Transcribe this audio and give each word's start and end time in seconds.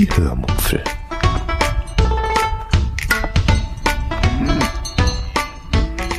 Die 0.00 0.08
Hörmupfel. 0.16 0.82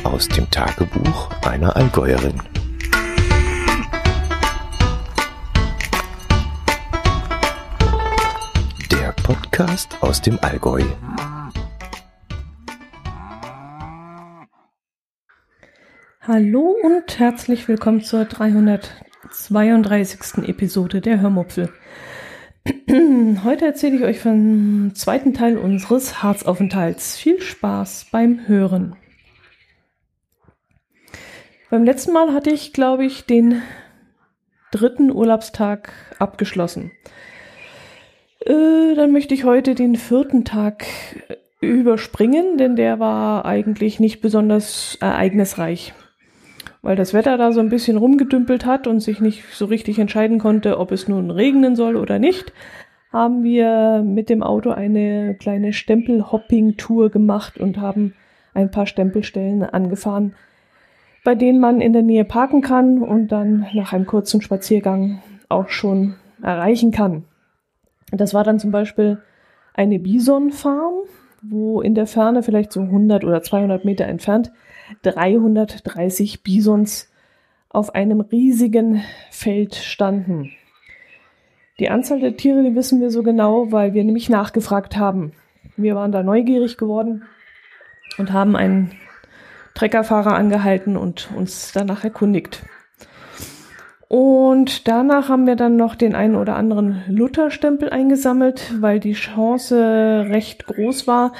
Aus 0.04 0.28
dem 0.28 0.48
Tagebuch 0.48 1.30
einer 1.44 1.74
Allgäuerin. 1.74 2.40
Der 8.92 9.10
Podcast 9.24 10.00
aus 10.00 10.22
dem 10.22 10.38
Allgäu. 10.42 10.84
Hallo 16.20 16.76
und 16.84 17.18
herzlich 17.18 17.66
willkommen 17.66 18.04
zur 18.04 18.26
332. 18.26 20.46
Episode 20.46 21.00
der 21.00 21.20
Hörmupfel. 21.20 21.72
Heute 23.44 23.66
erzähle 23.66 23.96
ich 23.96 24.02
euch 24.02 24.20
vom 24.20 24.94
zweiten 24.94 25.34
Teil 25.34 25.58
unseres 25.58 26.22
Harzaufenthalts. 26.22 27.16
Viel 27.16 27.40
Spaß 27.40 28.06
beim 28.12 28.46
Hören. 28.46 28.94
Beim 31.70 31.84
letzten 31.84 32.12
Mal 32.12 32.32
hatte 32.32 32.50
ich, 32.50 32.72
glaube 32.72 33.04
ich, 33.04 33.24
den 33.24 33.62
dritten 34.70 35.10
Urlaubstag 35.10 35.92
abgeschlossen. 36.18 36.92
Äh, 38.40 38.94
dann 38.94 39.10
möchte 39.10 39.34
ich 39.34 39.44
heute 39.44 39.74
den 39.74 39.96
vierten 39.96 40.44
Tag 40.44 40.86
überspringen, 41.60 42.58
denn 42.58 42.76
der 42.76 43.00
war 43.00 43.44
eigentlich 43.44 44.00
nicht 44.00 44.20
besonders 44.20 44.96
ereignisreich 45.00 45.94
weil 46.82 46.96
das 46.96 47.14
Wetter 47.14 47.38
da 47.38 47.52
so 47.52 47.60
ein 47.60 47.68
bisschen 47.68 47.96
rumgedümpelt 47.96 48.66
hat 48.66 48.86
und 48.86 49.00
sich 49.00 49.20
nicht 49.20 49.44
so 49.54 49.66
richtig 49.66 49.98
entscheiden 49.98 50.38
konnte, 50.38 50.78
ob 50.78 50.90
es 50.90 51.08
nun 51.08 51.30
regnen 51.30 51.76
soll 51.76 51.96
oder 51.96 52.18
nicht, 52.18 52.52
haben 53.12 53.44
wir 53.44 54.02
mit 54.04 54.28
dem 54.28 54.42
Auto 54.42 54.70
eine 54.70 55.36
kleine 55.36 55.72
Stempelhopping-Tour 55.72 57.10
gemacht 57.10 57.58
und 57.58 57.78
haben 57.78 58.14
ein 58.54 58.70
paar 58.70 58.86
Stempelstellen 58.86 59.62
angefahren, 59.62 60.34
bei 61.24 61.34
denen 61.34 61.60
man 61.60 61.80
in 61.80 61.92
der 61.92 62.02
Nähe 62.02 62.24
parken 62.24 62.62
kann 62.62 63.00
und 63.00 63.28
dann 63.28 63.66
nach 63.74 63.92
einem 63.92 64.06
kurzen 64.06 64.40
Spaziergang 64.40 65.22
auch 65.48 65.68
schon 65.68 66.14
erreichen 66.42 66.90
kann. 66.90 67.24
Das 68.10 68.34
war 68.34 68.44
dann 68.44 68.58
zum 68.58 68.72
Beispiel 68.72 69.18
eine 69.74 69.98
Bison-Farm, 69.98 70.94
wo 71.42 71.80
in 71.80 71.94
der 71.94 72.06
Ferne, 72.06 72.42
vielleicht 72.42 72.72
so 72.72 72.80
100 72.80 73.24
oder 73.24 73.42
200 73.42 73.84
Meter 73.84 74.06
entfernt, 74.06 74.52
330 75.02 76.42
Bisons 76.42 77.10
auf 77.68 77.94
einem 77.94 78.20
riesigen 78.20 79.02
Feld 79.30 79.74
standen. 79.74 80.52
Die 81.78 81.88
Anzahl 81.90 82.20
der 82.20 82.36
Tiere, 82.36 82.62
die 82.62 82.74
wissen 82.74 83.00
wir 83.00 83.10
so 83.10 83.22
genau, 83.22 83.72
weil 83.72 83.94
wir 83.94 84.04
nämlich 84.04 84.28
nachgefragt 84.28 84.96
haben. 84.96 85.32
Wir 85.76 85.94
waren 85.94 86.12
da 86.12 86.22
neugierig 86.22 86.76
geworden 86.76 87.22
und 88.18 88.32
haben 88.32 88.56
einen 88.56 88.92
Treckerfahrer 89.74 90.34
angehalten 90.34 90.96
und 90.96 91.30
uns 91.34 91.72
danach 91.72 92.04
erkundigt. 92.04 92.62
Und 94.08 94.86
danach 94.88 95.30
haben 95.30 95.46
wir 95.46 95.56
dann 95.56 95.76
noch 95.76 95.94
den 95.94 96.14
einen 96.14 96.36
oder 96.36 96.56
anderen 96.56 97.02
Lutherstempel 97.08 97.88
eingesammelt, 97.88 98.74
weil 98.78 99.00
die 99.00 99.14
Chance 99.14 100.26
recht 100.28 100.66
groß 100.66 101.06
war, 101.06 101.32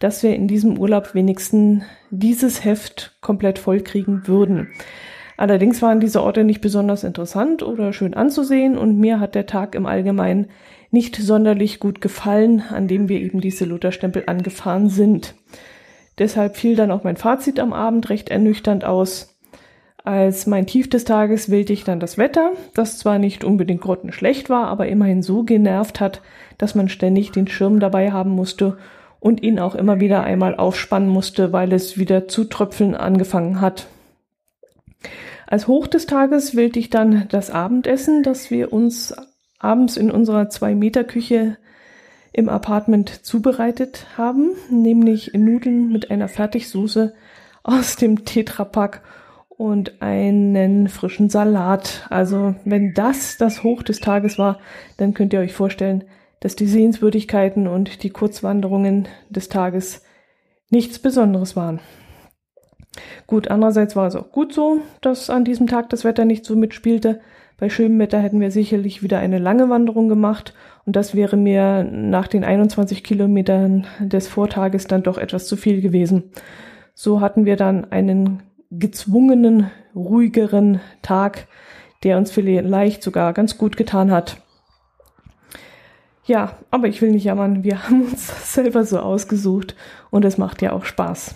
dass 0.00 0.22
wir 0.24 0.34
in 0.34 0.48
diesem 0.48 0.78
Urlaub 0.78 1.14
wenigstens 1.14 1.84
dieses 2.10 2.64
Heft 2.64 3.16
komplett 3.20 3.60
vollkriegen 3.60 4.26
würden. 4.26 4.68
Allerdings 5.36 5.80
waren 5.80 6.00
diese 6.00 6.22
Orte 6.22 6.42
nicht 6.42 6.60
besonders 6.60 7.04
interessant 7.04 7.62
oder 7.62 7.92
schön 7.92 8.14
anzusehen 8.14 8.76
und 8.76 8.98
mir 8.98 9.20
hat 9.20 9.34
der 9.34 9.46
Tag 9.46 9.74
im 9.74 9.86
Allgemeinen 9.86 10.48
nicht 10.90 11.16
sonderlich 11.16 11.80
gut 11.80 12.00
gefallen, 12.00 12.62
an 12.68 12.88
dem 12.88 13.08
wir 13.08 13.20
eben 13.20 13.40
diese 13.40 13.64
Lutherstempel 13.64 14.24
angefahren 14.26 14.88
sind. 14.88 15.34
Deshalb 16.18 16.56
fiel 16.56 16.76
dann 16.76 16.90
auch 16.90 17.04
mein 17.04 17.16
Fazit 17.16 17.60
am 17.60 17.72
Abend 17.72 18.10
recht 18.10 18.28
ernüchternd 18.28 18.84
aus. 18.84 19.38
Als 20.02 20.46
mein 20.46 20.66
Tief 20.66 20.88
des 20.90 21.04
Tages 21.04 21.50
wählte 21.50 21.74
ich 21.74 21.84
dann 21.84 22.00
das 22.00 22.18
Wetter, 22.18 22.52
das 22.74 22.98
zwar 22.98 23.18
nicht 23.18 23.44
unbedingt 23.44 23.82
grottenschlecht 23.82 24.50
war, 24.50 24.66
aber 24.66 24.88
immerhin 24.88 25.22
so 25.22 25.42
genervt 25.42 26.00
hat, 26.00 26.22
dass 26.58 26.74
man 26.74 26.88
ständig 26.88 27.32
den 27.32 27.48
Schirm 27.48 27.80
dabei 27.80 28.12
haben 28.12 28.30
musste 28.30 28.78
und 29.20 29.42
ihn 29.42 29.58
auch 29.58 29.74
immer 29.74 30.00
wieder 30.00 30.24
einmal 30.24 30.56
aufspannen 30.56 31.08
musste, 31.08 31.52
weil 31.52 31.72
es 31.72 31.98
wieder 31.98 32.26
zu 32.26 32.44
tröpfeln 32.44 32.94
angefangen 32.94 33.60
hat. 33.60 33.86
Als 35.46 35.66
Hoch 35.66 35.86
des 35.86 36.06
Tages 36.06 36.56
wählte 36.56 36.78
ich 36.78 36.90
dann 36.90 37.26
das 37.28 37.50
Abendessen, 37.50 38.22
das 38.22 38.50
wir 38.50 38.72
uns 38.72 39.14
abends 39.58 39.96
in 39.96 40.10
unserer 40.10 40.48
Zwei-Meter-Küche 40.48 41.58
im 42.32 42.48
Apartment 42.48 43.26
zubereitet 43.26 44.06
haben, 44.16 44.52
nämlich 44.70 45.32
Nudeln 45.34 45.92
mit 45.92 46.10
einer 46.10 46.28
Fertigsoße 46.28 47.12
aus 47.62 47.96
dem 47.96 48.24
Tetrapack 48.24 49.02
und 49.48 50.00
einen 50.00 50.88
frischen 50.88 51.28
Salat. 51.28 52.06
Also 52.08 52.54
wenn 52.64 52.94
das 52.94 53.36
das 53.36 53.62
Hoch 53.62 53.82
des 53.82 54.00
Tages 54.00 54.38
war, 54.38 54.60
dann 54.96 55.12
könnt 55.12 55.32
ihr 55.32 55.40
euch 55.40 55.52
vorstellen, 55.52 56.04
dass 56.40 56.56
die 56.56 56.66
Sehenswürdigkeiten 56.66 57.66
und 57.66 58.02
die 58.02 58.10
Kurzwanderungen 58.10 59.08
des 59.28 59.48
Tages 59.48 60.02
nichts 60.70 60.98
Besonderes 60.98 61.56
waren. 61.56 61.80
Gut, 63.26 63.48
andererseits 63.48 63.94
war 63.94 64.08
es 64.08 64.16
auch 64.16 64.32
gut 64.32 64.52
so, 64.52 64.80
dass 65.00 65.30
an 65.30 65.44
diesem 65.44 65.66
Tag 65.66 65.90
das 65.90 66.04
Wetter 66.04 66.24
nicht 66.24 66.44
so 66.44 66.56
mitspielte. 66.56 67.20
Bei 67.58 67.68
schönem 67.68 67.98
Wetter 67.98 68.18
hätten 68.18 68.40
wir 68.40 68.50
sicherlich 68.50 69.02
wieder 69.02 69.18
eine 69.18 69.38
lange 69.38 69.68
Wanderung 69.68 70.08
gemacht 70.08 70.54
und 70.86 70.96
das 70.96 71.14
wäre 71.14 71.36
mir 71.36 71.84
nach 71.84 72.26
den 72.26 72.42
21 72.42 73.04
Kilometern 73.04 73.86
des 74.00 74.28
Vortages 74.28 74.86
dann 74.86 75.02
doch 75.02 75.18
etwas 75.18 75.46
zu 75.46 75.56
viel 75.56 75.80
gewesen. 75.80 76.32
So 76.94 77.20
hatten 77.20 77.44
wir 77.44 77.56
dann 77.56 77.92
einen 77.92 78.42
gezwungenen, 78.70 79.70
ruhigeren 79.94 80.80
Tag, 81.02 81.48
der 82.02 82.16
uns 82.16 82.30
vielleicht 82.30 83.02
sogar 83.02 83.32
ganz 83.34 83.58
gut 83.58 83.76
getan 83.76 84.10
hat. 84.10 84.42
Ja, 86.30 86.52
aber 86.70 86.86
ich 86.86 87.02
will 87.02 87.10
nicht 87.10 87.24
jammern, 87.24 87.64
wir 87.64 87.82
haben 87.88 88.02
uns 88.02 88.54
selber 88.54 88.84
so 88.84 89.00
ausgesucht 89.00 89.74
und 90.10 90.24
es 90.24 90.38
macht 90.38 90.62
ja 90.62 90.70
auch 90.70 90.84
Spaß. 90.84 91.34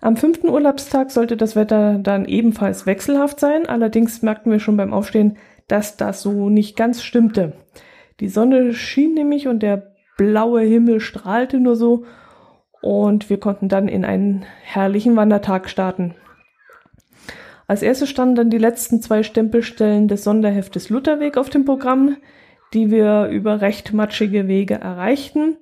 Am 0.00 0.16
fünften 0.16 0.48
Urlaubstag 0.48 1.12
sollte 1.12 1.36
das 1.36 1.54
Wetter 1.54 2.00
dann 2.00 2.24
ebenfalls 2.24 2.86
wechselhaft 2.86 3.38
sein, 3.38 3.66
allerdings 3.66 4.22
merkten 4.22 4.50
wir 4.50 4.58
schon 4.58 4.76
beim 4.76 4.92
Aufstehen, 4.92 5.36
dass 5.68 5.96
das 5.96 6.22
so 6.22 6.50
nicht 6.50 6.76
ganz 6.76 7.04
stimmte. 7.04 7.52
Die 8.18 8.28
Sonne 8.28 8.74
schien 8.74 9.14
nämlich 9.14 9.46
und 9.46 9.62
der 9.62 9.94
blaue 10.16 10.62
Himmel 10.62 10.98
strahlte 10.98 11.60
nur 11.60 11.76
so 11.76 12.06
und 12.82 13.30
wir 13.30 13.38
konnten 13.38 13.68
dann 13.68 13.86
in 13.86 14.04
einen 14.04 14.44
herrlichen 14.64 15.14
Wandertag 15.14 15.70
starten. 15.70 16.16
Als 17.68 17.82
erstes 17.82 18.10
standen 18.10 18.34
dann 18.34 18.50
die 18.50 18.58
letzten 18.58 19.00
zwei 19.00 19.22
Stempelstellen 19.22 20.08
des 20.08 20.24
Sonderheftes 20.24 20.90
Lutherweg 20.90 21.36
auf 21.36 21.48
dem 21.48 21.64
Programm 21.64 22.16
die 22.72 22.90
wir 22.90 23.26
über 23.26 23.60
recht 23.60 23.92
matschige 23.92 24.48
Wege 24.48 24.74
erreichten. 24.74 25.56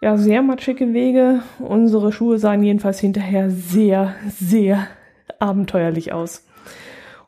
Ja, 0.00 0.16
sehr 0.16 0.42
matschige 0.42 0.92
Wege. 0.94 1.42
Unsere 1.58 2.12
Schuhe 2.12 2.38
sahen 2.38 2.62
jedenfalls 2.62 3.00
hinterher 3.00 3.50
sehr, 3.50 4.14
sehr 4.28 4.86
abenteuerlich 5.38 6.12
aus. 6.12 6.46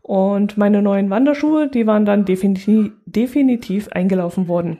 Und 0.02 0.56
meine 0.56 0.82
neuen 0.82 1.10
Wanderschuhe, 1.10 1.68
die 1.68 1.86
waren 1.86 2.04
dann 2.04 2.24
definitiv, 2.24 2.92
definitiv 3.06 3.88
eingelaufen 3.88 4.48
worden. 4.48 4.78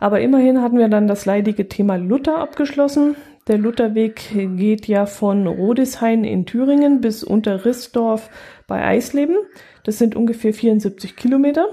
Aber 0.00 0.20
immerhin 0.20 0.62
hatten 0.62 0.78
wir 0.78 0.88
dann 0.88 1.08
das 1.08 1.26
leidige 1.26 1.68
Thema 1.68 1.96
Luther 1.96 2.38
abgeschlossen. 2.38 3.16
Der 3.48 3.58
Lutherweg 3.58 4.30
geht 4.56 4.88
ja 4.88 5.06
von 5.06 5.46
Rodeshain 5.46 6.24
in 6.24 6.46
Thüringen 6.46 7.00
bis 7.00 7.22
unter 7.22 7.64
Rissdorf 7.64 8.28
bei 8.66 8.84
Eisleben. 8.84 9.36
Das 9.84 9.98
sind 9.98 10.16
ungefähr 10.16 10.52
74 10.52 11.16
Kilometer. 11.16 11.68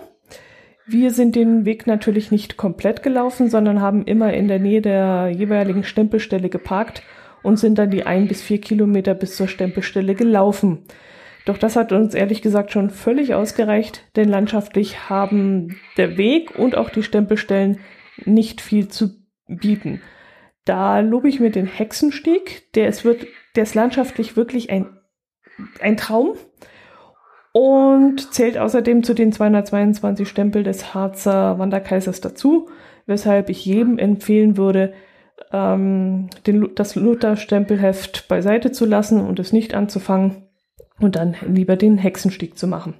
Wir 0.85 1.11
sind 1.11 1.35
den 1.35 1.65
Weg 1.65 1.87
natürlich 1.87 2.31
nicht 2.31 2.57
komplett 2.57 3.03
gelaufen, 3.03 3.49
sondern 3.49 3.79
haben 3.79 4.03
immer 4.05 4.33
in 4.33 4.47
der 4.47 4.59
Nähe 4.59 4.81
der 4.81 5.29
jeweiligen 5.29 5.83
Stempelstelle 5.83 6.49
geparkt 6.49 7.03
und 7.41 7.57
sind 7.57 7.77
dann 7.77 7.89
die 7.89 8.05
ein 8.05 8.27
bis 8.27 8.41
vier 8.41 8.59
Kilometer 8.59 9.13
bis 9.13 9.35
zur 9.35 9.47
Stempelstelle 9.47 10.13
gelaufen. 10.13 10.79
Doch 11.45 11.57
das 11.57 11.75
hat 11.75 11.91
uns 11.91 12.13
ehrlich 12.13 12.41
gesagt 12.41 12.71
schon 12.71 12.89
völlig 12.89 13.33
ausgereicht, 13.33 14.03
denn 14.15 14.29
landschaftlich 14.29 15.09
haben 15.09 15.77
der 15.97 16.17
Weg 16.17 16.57
und 16.57 16.75
auch 16.75 16.89
die 16.89 17.03
Stempelstellen 17.03 17.79
nicht 18.25 18.61
viel 18.61 18.87
zu 18.87 19.11
bieten. 19.47 20.01
Da 20.65 20.99
lobe 20.99 21.27
ich 21.27 21.39
mir 21.39 21.51
den 21.51 21.65
Hexenstieg, 21.65 22.71
der 22.73 22.87
ist, 22.87 23.03
wird, 23.03 23.27
der 23.55 23.63
ist 23.63 23.75
landschaftlich 23.75 24.37
wirklich 24.37 24.69
ein, 24.69 24.97
ein 25.81 25.97
Traum 25.97 26.35
und 27.53 28.33
zählt 28.33 28.57
außerdem 28.57 29.03
zu 29.03 29.13
den 29.13 29.31
222 29.31 30.27
Stempel 30.27 30.63
des 30.63 30.93
Harzer 30.93 31.59
Wanderkaisers 31.59 32.19
dazu, 32.19 32.67
weshalb 33.05 33.49
ich 33.49 33.63
jedem 33.63 33.99
empfehlen 33.99 34.57
würde, 34.57 34.93
ähm, 35.51 36.29
den, 36.47 36.73
das 36.75 36.95
Luther-Stempelheft 36.95 38.27
beiseite 38.27 38.71
zu 38.71 38.85
lassen 38.85 39.21
und 39.21 39.39
es 39.39 39.53
nicht 39.53 39.75
anzufangen 39.75 40.47
und 40.99 41.15
dann 41.15 41.35
lieber 41.47 41.75
den 41.75 41.97
Hexenstieg 41.97 42.57
zu 42.57 42.67
machen. 42.67 42.95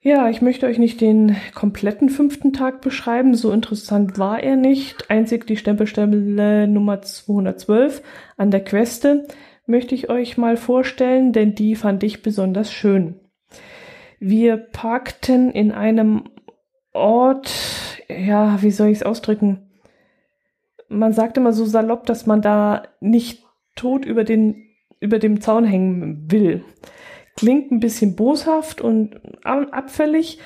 Ja, 0.00 0.28
ich 0.28 0.42
möchte 0.42 0.66
euch 0.66 0.78
nicht 0.78 1.00
den 1.00 1.36
kompletten 1.54 2.08
fünften 2.08 2.52
Tag 2.52 2.80
beschreiben, 2.80 3.34
so 3.34 3.52
interessant 3.52 4.18
war 4.18 4.42
er 4.42 4.56
nicht. 4.56 5.10
Einzig 5.10 5.46
die 5.46 5.56
Stempelstelle 5.56 6.66
Nummer 6.66 7.02
212 7.02 8.02
an 8.36 8.50
der 8.50 8.64
Queste 8.64 9.28
möchte 9.66 9.94
ich 9.94 10.10
euch 10.10 10.36
mal 10.36 10.56
vorstellen, 10.56 11.32
denn 11.32 11.54
die 11.54 11.76
fand 11.76 12.02
ich 12.02 12.22
besonders 12.22 12.72
schön. 12.72 13.20
Wir 14.18 14.56
parkten 14.56 15.50
in 15.50 15.72
einem 15.72 16.24
Ort, 16.92 17.52
ja, 18.08 18.62
wie 18.62 18.70
soll 18.70 18.88
ich 18.88 18.98
es 18.98 19.02
ausdrücken? 19.02 19.70
Man 20.88 21.12
sagt 21.12 21.36
immer 21.36 21.52
so 21.52 21.64
salopp, 21.64 22.06
dass 22.06 22.26
man 22.26 22.42
da 22.42 22.82
nicht 23.00 23.44
tot 23.74 24.04
über 24.04 24.24
den 24.24 24.68
über 25.02 25.18
dem 25.18 25.40
Zaun 25.40 25.64
hängen 25.64 26.30
will. 26.30 26.64
Klingt 27.36 27.72
ein 27.72 27.80
bisschen 27.80 28.14
boshaft 28.14 28.80
und 28.80 29.20
abfällig, 29.44 30.38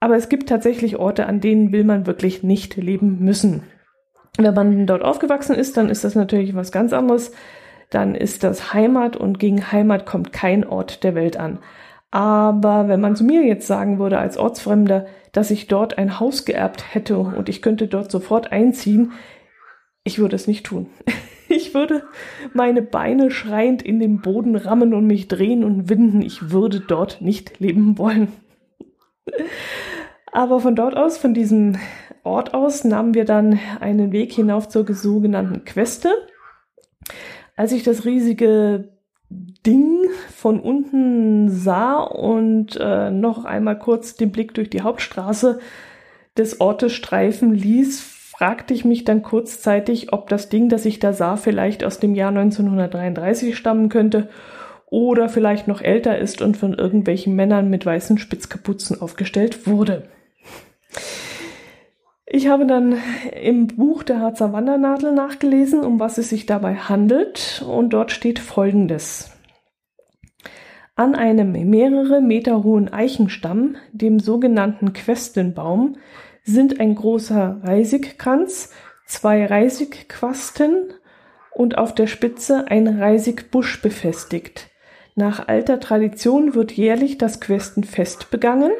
aber 0.00 0.16
es 0.16 0.28
gibt 0.28 0.50
tatsächlich 0.50 0.96
Orte, 0.96 1.26
an 1.26 1.40
denen 1.40 1.72
will 1.72 1.84
man 1.84 2.06
wirklich 2.06 2.42
nicht 2.42 2.76
leben 2.76 3.20
müssen. 3.20 3.62
Wenn 4.36 4.54
man 4.54 4.86
dort 4.86 5.02
aufgewachsen 5.02 5.56
ist, 5.56 5.76
dann 5.78 5.88
ist 5.88 6.04
das 6.04 6.14
natürlich 6.14 6.54
was 6.54 6.72
ganz 6.72 6.92
anderes. 6.92 7.32
Dann 7.90 8.14
ist 8.14 8.44
das 8.44 8.72
Heimat 8.72 9.16
und 9.16 9.38
gegen 9.38 9.72
Heimat 9.72 10.06
kommt 10.06 10.32
kein 10.32 10.64
Ort 10.64 11.02
der 11.04 11.14
Welt 11.14 11.36
an. 11.36 11.58
Aber 12.10 12.88
wenn 12.88 13.00
man 13.00 13.14
zu 13.16 13.24
mir 13.24 13.44
jetzt 13.44 13.66
sagen 13.66 13.98
würde 13.98 14.18
als 14.18 14.36
Ortsfremder, 14.36 15.06
dass 15.32 15.50
ich 15.50 15.68
dort 15.68 15.98
ein 15.98 16.18
Haus 16.18 16.44
geerbt 16.44 16.94
hätte 16.94 17.18
und 17.18 17.48
ich 17.48 17.62
könnte 17.62 17.86
dort 17.86 18.10
sofort 18.10 18.50
einziehen, 18.50 19.12
ich 20.02 20.18
würde 20.18 20.36
es 20.36 20.46
nicht 20.46 20.66
tun. 20.66 20.88
Ich 21.52 21.74
würde 21.74 22.04
meine 22.54 22.80
Beine 22.80 23.32
schreiend 23.32 23.82
in 23.82 23.98
den 23.98 24.20
Boden 24.20 24.54
rammen 24.54 24.94
und 24.94 25.04
mich 25.04 25.26
drehen 25.26 25.64
und 25.64 25.88
winden. 25.88 26.22
Ich 26.22 26.52
würde 26.52 26.78
dort 26.78 27.20
nicht 27.22 27.58
leben 27.58 27.98
wollen. 27.98 28.28
Aber 30.32 30.60
von 30.60 30.76
dort 30.76 30.96
aus, 30.96 31.18
von 31.18 31.34
diesem 31.34 31.76
Ort 32.22 32.54
aus, 32.54 32.84
nahmen 32.84 33.14
wir 33.14 33.24
dann 33.24 33.58
einen 33.80 34.12
Weg 34.12 34.32
hinauf 34.32 34.68
zur 34.68 34.86
sogenannten 34.94 35.64
Queste. 35.64 36.10
Als 37.60 37.72
ich 37.72 37.82
das 37.82 38.06
riesige 38.06 38.88
Ding 39.28 40.08
von 40.34 40.60
unten 40.60 41.50
sah 41.50 41.98
und 41.98 42.74
äh, 42.80 43.10
noch 43.10 43.44
einmal 43.44 43.78
kurz 43.78 44.14
den 44.14 44.32
Blick 44.32 44.54
durch 44.54 44.70
die 44.70 44.80
Hauptstraße 44.80 45.60
des 46.38 46.62
Ortes 46.62 46.94
streifen 46.94 47.52
ließ, 47.52 48.00
fragte 48.00 48.72
ich 48.72 48.86
mich 48.86 49.04
dann 49.04 49.20
kurzzeitig, 49.20 50.10
ob 50.14 50.30
das 50.30 50.48
Ding, 50.48 50.70
das 50.70 50.86
ich 50.86 51.00
da 51.00 51.12
sah, 51.12 51.36
vielleicht 51.36 51.84
aus 51.84 51.98
dem 51.98 52.14
Jahr 52.14 52.30
1933 52.30 53.54
stammen 53.54 53.90
könnte 53.90 54.30
oder 54.86 55.28
vielleicht 55.28 55.68
noch 55.68 55.82
älter 55.82 56.16
ist 56.16 56.40
und 56.40 56.56
von 56.56 56.72
irgendwelchen 56.72 57.36
Männern 57.36 57.68
mit 57.68 57.84
weißen 57.84 58.16
Spitzkapuzen 58.16 59.02
aufgestellt 59.02 59.66
wurde. 59.66 60.04
Ich 62.32 62.46
habe 62.46 62.64
dann 62.64 62.96
im 63.42 63.66
Buch 63.66 64.04
der 64.04 64.20
Harzer 64.20 64.52
Wandernadel 64.52 65.10
nachgelesen, 65.10 65.80
um 65.80 65.98
was 65.98 66.16
es 66.16 66.28
sich 66.28 66.46
dabei 66.46 66.76
handelt, 66.76 67.64
und 67.68 67.90
dort 67.90 68.12
steht 68.12 68.38
Folgendes. 68.38 69.32
An 70.94 71.16
einem 71.16 71.50
mehrere 71.68 72.20
Meter 72.20 72.62
hohen 72.62 72.88
Eichenstamm, 72.92 73.74
dem 73.90 74.20
sogenannten 74.20 74.92
Questenbaum, 74.92 75.96
sind 76.44 76.78
ein 76.78 76.94
großer 76.94 77.62
Reisigkranz, 77.64 78.70
zwei 79.06 79.44
Reisigquasten 79.46 80.94
und 81.52 81.78
auf 81.78 81.96
der 81.96 82.06
Spitze 82.06 82.68
ein 82.68 82.86
Reisigbusch 82.86 83.82
befestigt. 83.82 84.68
Nach 85.16 85.48
alter 85.48 85.80
Tradition 85.80 86.54
wird 86.54 86.70
jährlich 86.70 87.18
das 87.18 87.40
Questenfest 87.40 88.30
begangen. 88.30 88.70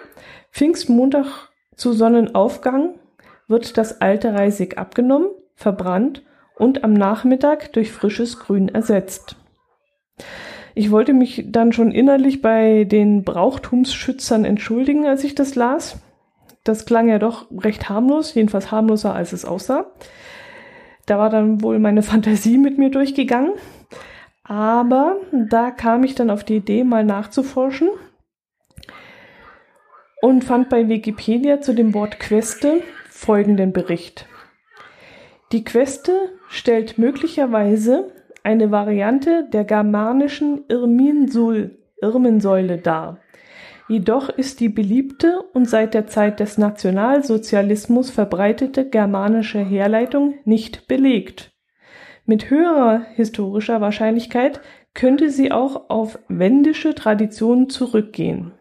Pfingstmontag 0.52 1.50
zu 1.74 1.92
Sonnenaufgang 1.92 2.99
wird 3.50 3.76
das 3.76 4.00
alte 4.00 4.32
Reisig 4.32 4.78
abgenommen, 4.78 5.28
verbrannt 5.54 6.22
und 6.56 6.84
am 6.84 6.94
Nachmittag 6.94 7.72
durch 7.74 7.92
frisches 7.92 8.38
Grün 8.38 8.68
ersetzt. 8.68 9.36
Ich 10.74 10.90
wollte 10.90 11.12
mich 11.12 11.44
dann 11.48 11.72
schon 11.72 11.90
innerlich 11.90 12.40
bei 12.40 12.84
den 12.84 13.24
Brauchtumsschützern 13.24 14.44
entschuldigen, 14.44 15.06
als 15.06 15.24
ich 15.24 15.34
das 15.34 15.54
las 15.54 16.00
das 16.64 16.84
klang 16.84 17.08
ja 17.08 17.18
doch 17.18 17.46
recht 17.50 17.88
harmlos, 17.88 18.34
jedenfalls 18.34 18.70
harmloser 18.70 19.14
als 19.14 19.32
es 19.32 19.44
aussah. 19.44 19.86
Da 21.06 21.18
war 21.18 21.30
dann 21.30 21.62
wohl 21.62 21.78
meine 21.78 22.02
Fantasie 22.10 22.58
mit 22.58 22.78
mir 22.78 22.90
durchgegangen. 22.90 23.52
Aber 24.44 25.16
da 25.32 25.70
kam 25.70 26.02
ich 26.04 26.14
dann 26.14 26.30
auf 26.30 26.44
die 26.44 26.56
Idee, 26.56 26.82
mal 26.82 27.04
nachzuforschen 27.04 27.88
und 30.20 30.42
fand 30.42 30.68
bei 30.68 30.88
Wikipedia 30.88 31.60
zu 31.60 31.72
dem 31.72 31.94
Wort 31.94 32.18
Queste 32.18 32.82
folgenden 33.20 33.72
Bericht. 33.72 34.26
Die 35.52 35.64
Queste 35.64 36.12
stellt 36.48 36.98
möglicherweise 36.98 38.12
eine 38.42 38.70
Variante 38.70 39.48
der 39.52 39.64
germanischen 39.64 40.64
Irminsäule 40.68 42.78
dar, 42.78 43.20
Jedoch 43.90 44.28
ist 44.28 44.60
die 44.60 44.68
beliebte 44.68 45.42
und 45.52 45.68
seit 45.68 45.94
der 45.94 46.06
Zeit 46.06 46.38
des 46.38 46.58
Nationalsozialismus 46.58 48.10
verbreitete 48.10 48.88
germanische 48.88 49.58
Herleitung 49.58 50.34
nicht 50.44 50.86
belegt. 50.86 51.50
Mit 52.24 52.50
höherer 52.50 53.04
historischer 53.16 53.80
Wahrscheinlichkeit 53.80 54.60
könnte 54.94 55.28
sie 55.28 55.50
auch 55.50 55.90
auf 55.90 56.20
wendische 56.28 56.94
Traditionen 56.94 57.68
zurückgehen. 57.68 58.52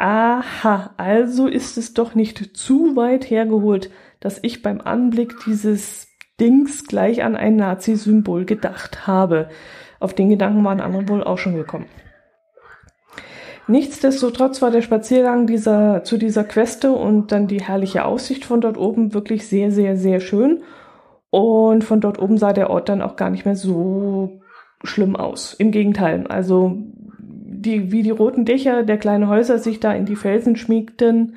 Aha, 0.00 0.94
also 0.96 1.46
ist 1.46 1.76
es 1.76 1.92
doch 1.92 2.14
nicht 2.14 2.56
zu 2.56 2.96
weit 2.96 3.28
hergeholt, 3.28 3.90
dass 4.18 4.38
ich 4.40 4.62
beim 4.62 4.80
Anblick 4.80 5.34
dieses 5.44 6.08
Dings 6.40 6.86
gleich 6.86 7.22
an 7.22 7.36
ein 7.36 7.56
Nazi-Symbol 7.56 8.46
gedacht 8.46 9.06
habe. 9.06 9.50
Auf 9.98 10.14
den 10.14 10.30
Gedanken 10.30 10.64
waren 10.64 10.80
andere 10.80 11.06
wohl 11.06 11.22
auch 11.22 11.36
schon 11.36 11.54
gekommen. 11.54 11.84
Nichtsdestotrotz 13.68 14.62
war 14.62 14.70
der 14.70 14.80
Spaziergang 14.80 15.46
dieser, 15.46 16.02
zu 16.02 16.16
dieser 16.16 16.44
Queste 16.44 16.92
und 16.92 17.30
dann 17.30 17.46
die 17.46 17.60
herrliche 17.60 18.06
Aussicht 18.06 18.46
von 18.46 18.62
dort 18.62 18.78
oben 18.78 19.12
wirklich 19.12 19.46
sehr, 19.48 19.70
sehr, 19.70 19.98
sehr 19.98 20.20
schön. 20.20 20.62
Und 21.28 21.84
von 21.84 22.00
dort 22.00 22.18
oben 22.18 22.38
sah 22.38 22.54
der 22.54 22.70
Ort 22.70 22.88
dann 22.88 23.02
auch 23.02 23.16
gar 23.16 23.28
nicht 23.28 23.44
mehr 23.44 23.54
so 23.54 24.40
schlimm 24.82 25.14
aus. 25.14 25.52
Im 25.52 25.72
Gegenteil, 25.72 26.26
also 26.26 26.78
die, 27.60 27.92
wie 27.92 28.02
die 28.02 28.10
roten 28.10 28.44
Dächer 28.44 28.82
der 28.82 28.98
kleinen 28.98 29.28
Häuser 29.28 29.58
sich 29.58 29.80
da 29.80 29.92
in 29.92 30.06
die 30.06 30.16
Felsen 30.16 30.56
schmiegten 30.56 31.36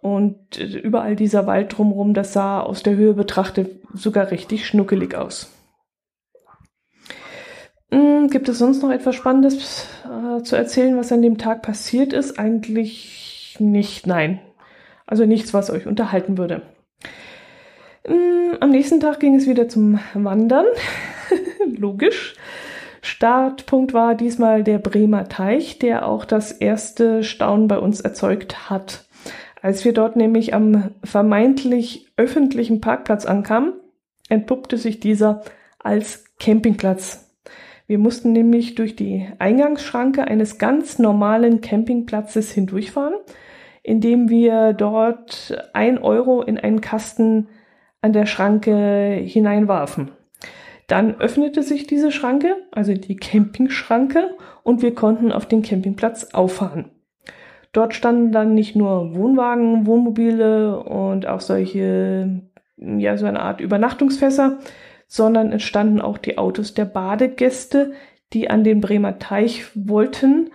und 0.00 0.58
überall 0.58 1.16
dieser 1.16 1.46
Wald 1.46 1.76
drumherum, 1.76 2.14
das 2.14 2.32
sah 2.32 2.60
aus 2.60 2.82
der 2.82 2.96
Höhe 2.96 3.14
betrachtet 3.14 3.80
sogar 3.92 4.30
richtig 4.30 4.66
schnuckelig 4.66 5.14
aus. 5.14 5.52
Hm, 7.90 8.28
gibt 8.28 8.48
es 8.48 8.58
sonst 8.58 8.82
noch 8.82 8.90
etwas 8.90 9.16
Spannendes 9.16 9.86
äh, 10.04 10.42
zu 10.42 10.54
erzählen, 10.54 10.96
was 10.96 11.10
an 11.10 11.22
dem 11.22 11.38
Tag 11.38 11.62
passiert 11.62 12.12
ist? 12.12 12.38
Eigentlich 12.38 13.56
nicht, 13.58 14.06
nein. 14.06 14.40
Also 15.06 15.24
nichts, 15.24 15.54
was 15.54 15.70
euch 15.70 15.86
unterhalten 15.86 16.38
würde. 16.38 16.62
Hm, 18.04 18.58
am 18.60 18.70
nächsten 18.70 19.00
Tag 19.00 19.20
ging 19.20 19.34
es 19.34 19.48
wieder 19.48 19.68
zum 19.68 19.98
Wandern. 20.14 20.66
Logisch. 21.76 22.36
Startpunkt 23.08 23.94
war 23.94 24.14
diesmal 24.14 24.62
der 24.62 24.78
Bremer 24.78 25.28
Teich, 25.28 25.78
der 25.78 26.06
auch 26.06 26.24
das 26.24 26.52
erste 26.52 27.24
Staunen 27.24 27.68
bei 27.68 27.78
uns 27.78 28.00
erzeugt 28.00 28.70
hat. 28.70 29.06
Als 29.60 29.84
wir 29.84 29.92
dort 29.92 30.16
nämlich 30.16 30.54
am 30.54 30.90
vermeintlich 31.02 32.12
öffentlichen 32.16 32.80
Parkplatz 32.80 33.26
ankamen, 33.26 33.72
entpuppte 34.28 34.76
sich 34.76 35.00
dieser 35.00 35.42
als 35.78 36.24
Campingplatz 36.38 37.28
wir 37.88 37.98
mussten 37.98 38.32
nämlich 38.32 38.74
durch 38.74 38.96
die 38.96 39.26
Eingangsschranke 39.38 40.28
eines 40.28 40.58
ganz 40.58 40.98
normalen 40.98 41.62
Campingplatzes 41.62 42.52
hindurchfahren, 42.52 43.14
indem 43.82 44.28
wir 44.28 44.74
dort 44.74 45.56
ein 45.72 45.96
Euro 45.96 46.42
in 46.42 46.58
einen 46.58 46.82
Kasten 46.82 47.48
an 48.02 48.12
der 48.12 48.26
Schranke 48.26 49.22
hineinwarfen. 49.24 50.10
Dann 50.88 51.20
öffnete 51.20 51.62
sich 51.62 51.86
diese 51.86 52.10
Schranke, 52.10 52.56
also 52.72 52.94
die 52.94 53.16
Campingschranke, 53.16 54.30
und 54.64 54.82
wir 54.82 54.94
konnten 54.94 55.30
auf 55.30 55.46
den 55.46 55.62
Campingplatz 55.62 56.30
auffahren. 56.32 56.86
Dort 57.72 57.94
standen 57.94 58.32
dann 58.32 58.54
nicht 58.54 58.74
nur 58.74 59.14
Wohnwagen, 59.14 59.86
Wohnmobile 59.86 60.80
und 60.80 61.26
auch 61.26 61.40
solche, 61.40 62.40
ja, 62.78 63.16
so 63.18 63.26
eine 63.26 63.40
Art 63.40 63.60
Übernachtungsfässer, 63.60 64.58
sondern 65.06 65.52
es 65.52 65.62
standen 65.62 66.00
auch 66.00 66.16
die 66.16 66.38
Autos 66.38 66.72
der 66.72 66.86
Badegäste, 66.86 67.92
die 68.32 68.48
an 68.48 68.64
den 68.64 68.80
Bremer 68.80 69.18
Teich 69.18 69.66
wollten, 69.74 70.50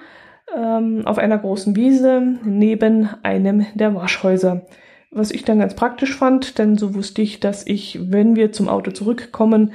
ähm, 0.56 1.04
auf 1.06 1.20
einer 1.20 1.38
großen 1.38 1.76
Wiese 1.76 2.22
neben 2.44 3.10
einem 3.22 3.68
der 3.76 3.94
Waschhäuser. 3.94 4.66
Was 5.12 5.30
ich 5.30 5.44
dann 5.44 5.60
ganz 5.60 5.76
praktisch 5.76 6.16
fand, 6.16 6.58
denn 6.58 6.76
so 6.76 6.96
wusste 6.96 7.22
ich, 7.22 7.40
dass 7.40 7.68
ich, 7.68 8.00
wenn 8.12 8.36
wir 8.36 8.52
zum 8.52 8.68
Auto 8.68 8.90
zurückkommen, 8.90 9.74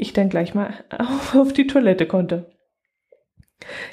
ich 0.00 0.12
dann 0.12 0.28
gleich 0.28 0.54
mal 0.54 0.74
auf 1.34 1.52
die 1.52 1.66
Toilette 1.66 2.06
konnte. 2.06 2.50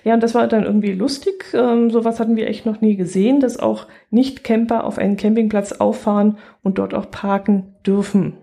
Ja, 0.04 0.14
und 0.14 0.24
das 0.24 0.34
war 0.34 0.48
dann 0.48 0.64
irgendwie 0.64 0.94
lustig. 0.94 1.54
Ähm, 1.54 1.90
sowas 1.90 2.20
hatten 2.20 2.36
wir 2.36 2.48
echt 2.48 2.66
noch 2.66 2.82
nie 2.82 2.96
gesehen, 2.96 3.40
dass 3.40 3.60
auch 3.60 3.88
Nicht-Camper 4.12 4.84
auf 4.84 4.98
einen 4.98 5.18
Campingplatz 5.18 5.74
auffahren 5.74 6.38
und 6.64 6.78
dort 6.78 6.94
auch 6.94 7.12
parken 7.12 7.76
dürfen. 7.86 8.38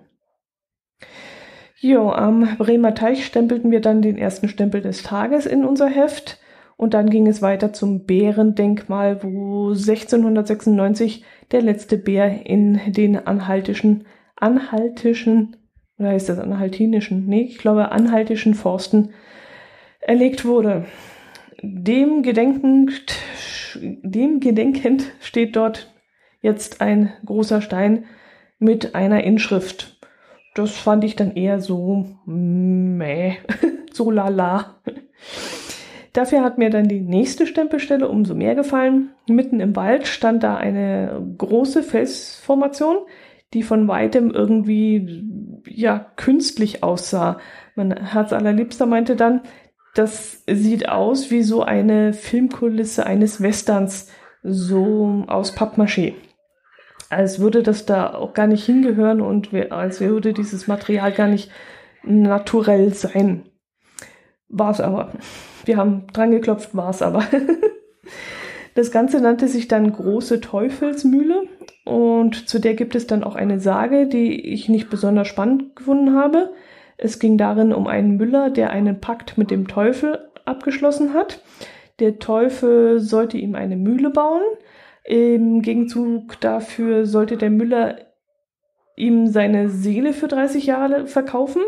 Jo, 1.79 2.11
am 2.11 2.57
Bremer 2.59 2.95
Teich 2.95 3.27
stempelten 3.27 3.71
wir 3.71 3.81
dann 3.81 4.03
den 4.03 4.17
ersten 4.17 4.49
Stempel 4.49 4.81
des 4.81 5.03
Tages 5.03 5.47
in 5.47 5.65
unser 5.65 5.89
Heft. 5.89 6.41
Und 6.77 6.93
dann 6.95 7.09
ging 7.09 7.27
es 7.27 7.41
weiter 7.41 7.73
zum 7.73 8.05
Bärendenkmal, 8.05 9.23
wo 9.23 9.69
1696 9.69 11.25
der 11.53 11.63
letzte 11.63 11.99
Bär 11.99 12.47
in 12.47 12.81
den 12.87 13.27
anhaltischen, 13.27 14.07
anhaltischen, 14.37 15.57
oder 15.99 16.11
heißt 16.11 16.29
das 16.29 16.39
anhaltinischen? 16.39 17.27
Nee, 17.27 17.43
ich 17.43 17.59
glaube 17.59 17.93
anhaltischen 17.93 18.55
Forsten 18.55 19.11
erlegt 20.01 20.45
wurde. 20.45 20.87
Dem 21.63 22.23
gedenkend, 22.23 23.17
dem 23.75 24.41
gedenkend 24.41 25.11
steht 25.21 25.57
dort 25.57 25.93
jetzt 26.43 26.81
ein 26.81 27.13
großer 27.25 27.63
Stein 27.63 28.05
mit 28.59 28.95
einer 28.95 29.25
Inschrift. 29.25 29.99
Das 30.55 30.73
fand 30.73 31.05
ich 31.05 31.17
dann 31.17 31.35
eher 31.35 31.61
so, 31.61 32.07
meh, 32.27 33.37
so 33.93 34.11
lala. 34.11 34.81
Dafür 36.13 36.45
hat 36.45 36.59
mir 36.59 36.71
dann 36.71 36.87
die 36.87 37.01
nächste 37.01 37.47
Stempelstelle 37.47 38.09
umso 38.09 38.35
mehr 38.37 38.55
gefallen. 38.55 39.11
Mitten 39.29 39.59
im 39.59 39.75
Wald 39.75 40.07
stand 40.07 40.45
da 40.45 40.57
eine 40.57 41.35
große 41.39 41.83
Felsformation, 41.83 42.99
die 43.55 43.63
von 43.63 43.89
weitem 43.89 44.31
irgendwie 44.31 45.25
ja 45.67 45.99
künstlich 46.17 46.83
aussah. 46.83 47.39
Mein 47.75 47.93
Herz 47.97 48.33
allerliebster 48.33 48.87
meinte 48.87 49.17
dann, 49.17 49.43
das 49.95 50.43
sieht 50.47 50.89
aus 50.89 51.31
wie 51.31 51.43
so 51.43 51.63
eine 51.63 52.13
Filmkulisse 52.13 53.07
eines 53.07 53.41
Westerns, 53.41 54.09
so 54.43 55.25
aus 55.29 55.57
Pappmaché. 55.57 56.15
Als 57.11 57.39
würde 57.39 57.63
das 57.63 57.87
da 57.87 58.13
auch 58.13 58.35
gar 58.35 58.49
nicht 58.49 58.65
hingehören 58.65 59.21
und 59.21 59.55
als 59.71 60.01
würde 60.01 60.33
dieses 60.33 60.67
Material 60.67 61.13
gar 61.13 61.29
nicht 61.29 61.51
naturell 62.03 62.93
sein. 62.93 63.45
War 64.49 64.71
es 64.71 64.81
aber. 64.81 65.13
Wir 65.65 65.77
haben 65.77 66.07
dran 66.13 66.33
geklopft, 66.33 66.75
war 66.75 66.91
es 66.91 67.01
aber. 67.01 67.25
das 68.75 68.91
Ganze 68.91 69.21
nannte 69.21 69.49
sich 69.49 69.69
dann 69.69 69.93
Große 69.93 70.41
Teufelsmühle 70.41 71.49
und 71.85 72.49
zu 72.49 72.59
der 72.59 72.75
gibt 72.75 72.95
es 72.95 73.07
dann 73.07 73.23
auch 73.23 73.35
eine 73.35 73.61
Sage, 73.61 74.07
die 74.07 74.41
ich 74.53 74.69
nicht 74.69 74.89
besonders 74.89 75.29
spannend 75.29 75.77
gefunden 75.77 76.15
habe. 76.15 76.53
Es 76.97 77.19
ging 77.19 77.37
darin 77.37 77.73
um 77.73 77.87
einen 77.87 78.17
Müller, 78.17 78.51
der 78.51 78.71
einen 78.71 79.01
Pakt 79.01 79.37
mit 79.37 79.51
dem 79.51 79.69
Teufel 79.69 80.31
abgeschlossen 80.47 81.13
hat. 81.13 81.41
Der 82.01 82.19
Teufel 82.19 83.01
sollte 83.01 83.37
ihm 83.37 83.55
eine 83.55 83.77
Mühle 83.77 84.11
bauen. 84.11 84.43
Im 85.05 85.61
Gegenzug 85.61 86.41
dafür 86.41 87.05
sollte 87.05 87.37
der 87.37 87.51
Müller 87.51 87.99
ihm 88.97 89.27
seine 89.27 89.69
Seele 89.69 90.13
für 90.13 90.29
30 90.29 90.67
Jahre 90.67 91.07
verkaufen. 91.07 91.63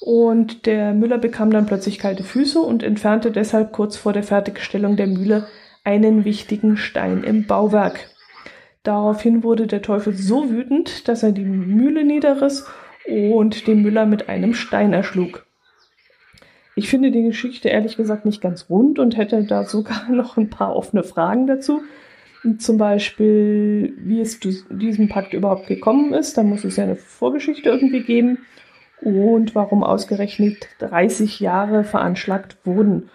Und 0.00 0.66
der 0.66 0.94
Müller 0.94 1.18
bekam 1.18 1.50
dann 1.50 1.66
plötzlich 1.66 1.98
kalte 1.98 2.22
Füße 2.22 2.60
und 2.60 2.82
entfernte 2.82 3.30
deshalb 3.30 3.72
kurz 3.72 3.96
vor 3.96 4.12
der 4.12 4.22
Fertigstellung 4.22 4.96
der 4.96 5.08
Mühle 5.08 5.46
einen 5.84 6.24
wichtigen 6.24 6.76
Stein 6.76 7.22
im 7.22 7.46
Bauwerk. 7.46 8.15
Daraufhin 8.86 9.42
wurde 9.42 9.66
der 9.66 9.82
Teufel 9.82 10.12
so 10.12 10.48
wütend, 10.48 11.08
dass 11.08 11.24
er 11.24 11.32
die 11.32 11.44
Mühle 11.44 12.04
niederriss 12.04 12.68
und 13.08 13.66
den 13.66 13.82
Müller 13.82 14.06
mit 14.06 14.28
einem 14.28 14.54
Stein 14.54 14.92
erschlug. 14.92 15.44
Ich 16.76 16.88
finde 16.88 17.10
die 17.10 17.24
Geschichte 17.24 17.68
ehrlich 17.68 17.96
gesagt 17.96 18.24
nicht 18.24 18.40
ganz 18.40 18.70
rund 18.70 19.00
und 19.00 19.16
hätte 19.16 19.42
da 19.42 19.64
sogar 19.64 20.08
noch 20.10 20.36
ein 20.36 20.50
paar 20.50 20.76
offene 20.76 21.02
Fragen 21.02 21.48
dazu. 21.48 21.80
Zum 22.58 22.78
Beispiel, 22.78 23.92
wie 23.98 24.20
es 24.20 24.38
zu 24.38 24.52
diesem 24.70 25.08
Pakt 25.08 25.34
überhaupt 25.34 25.66
gekommen 25.66 26.14
ist. 26.14 26.38
Da 26.38 26.44
muss 26.44 26.62
es 26.62 26.76
ja 26.76 26.84
eine 26.84 26.94
Vorgeschichte 26.94 27.68
irgendwie 27.68 28.04
geben 28.04 28.38
und 29.00 29.56
warum 29.56 29.82
ausgerechnet 29.82 30.68
30 30.78 31.40
Jahre 31.40 31.82
veranschlagt 31.82 32.58
wurden. 32.62 33.10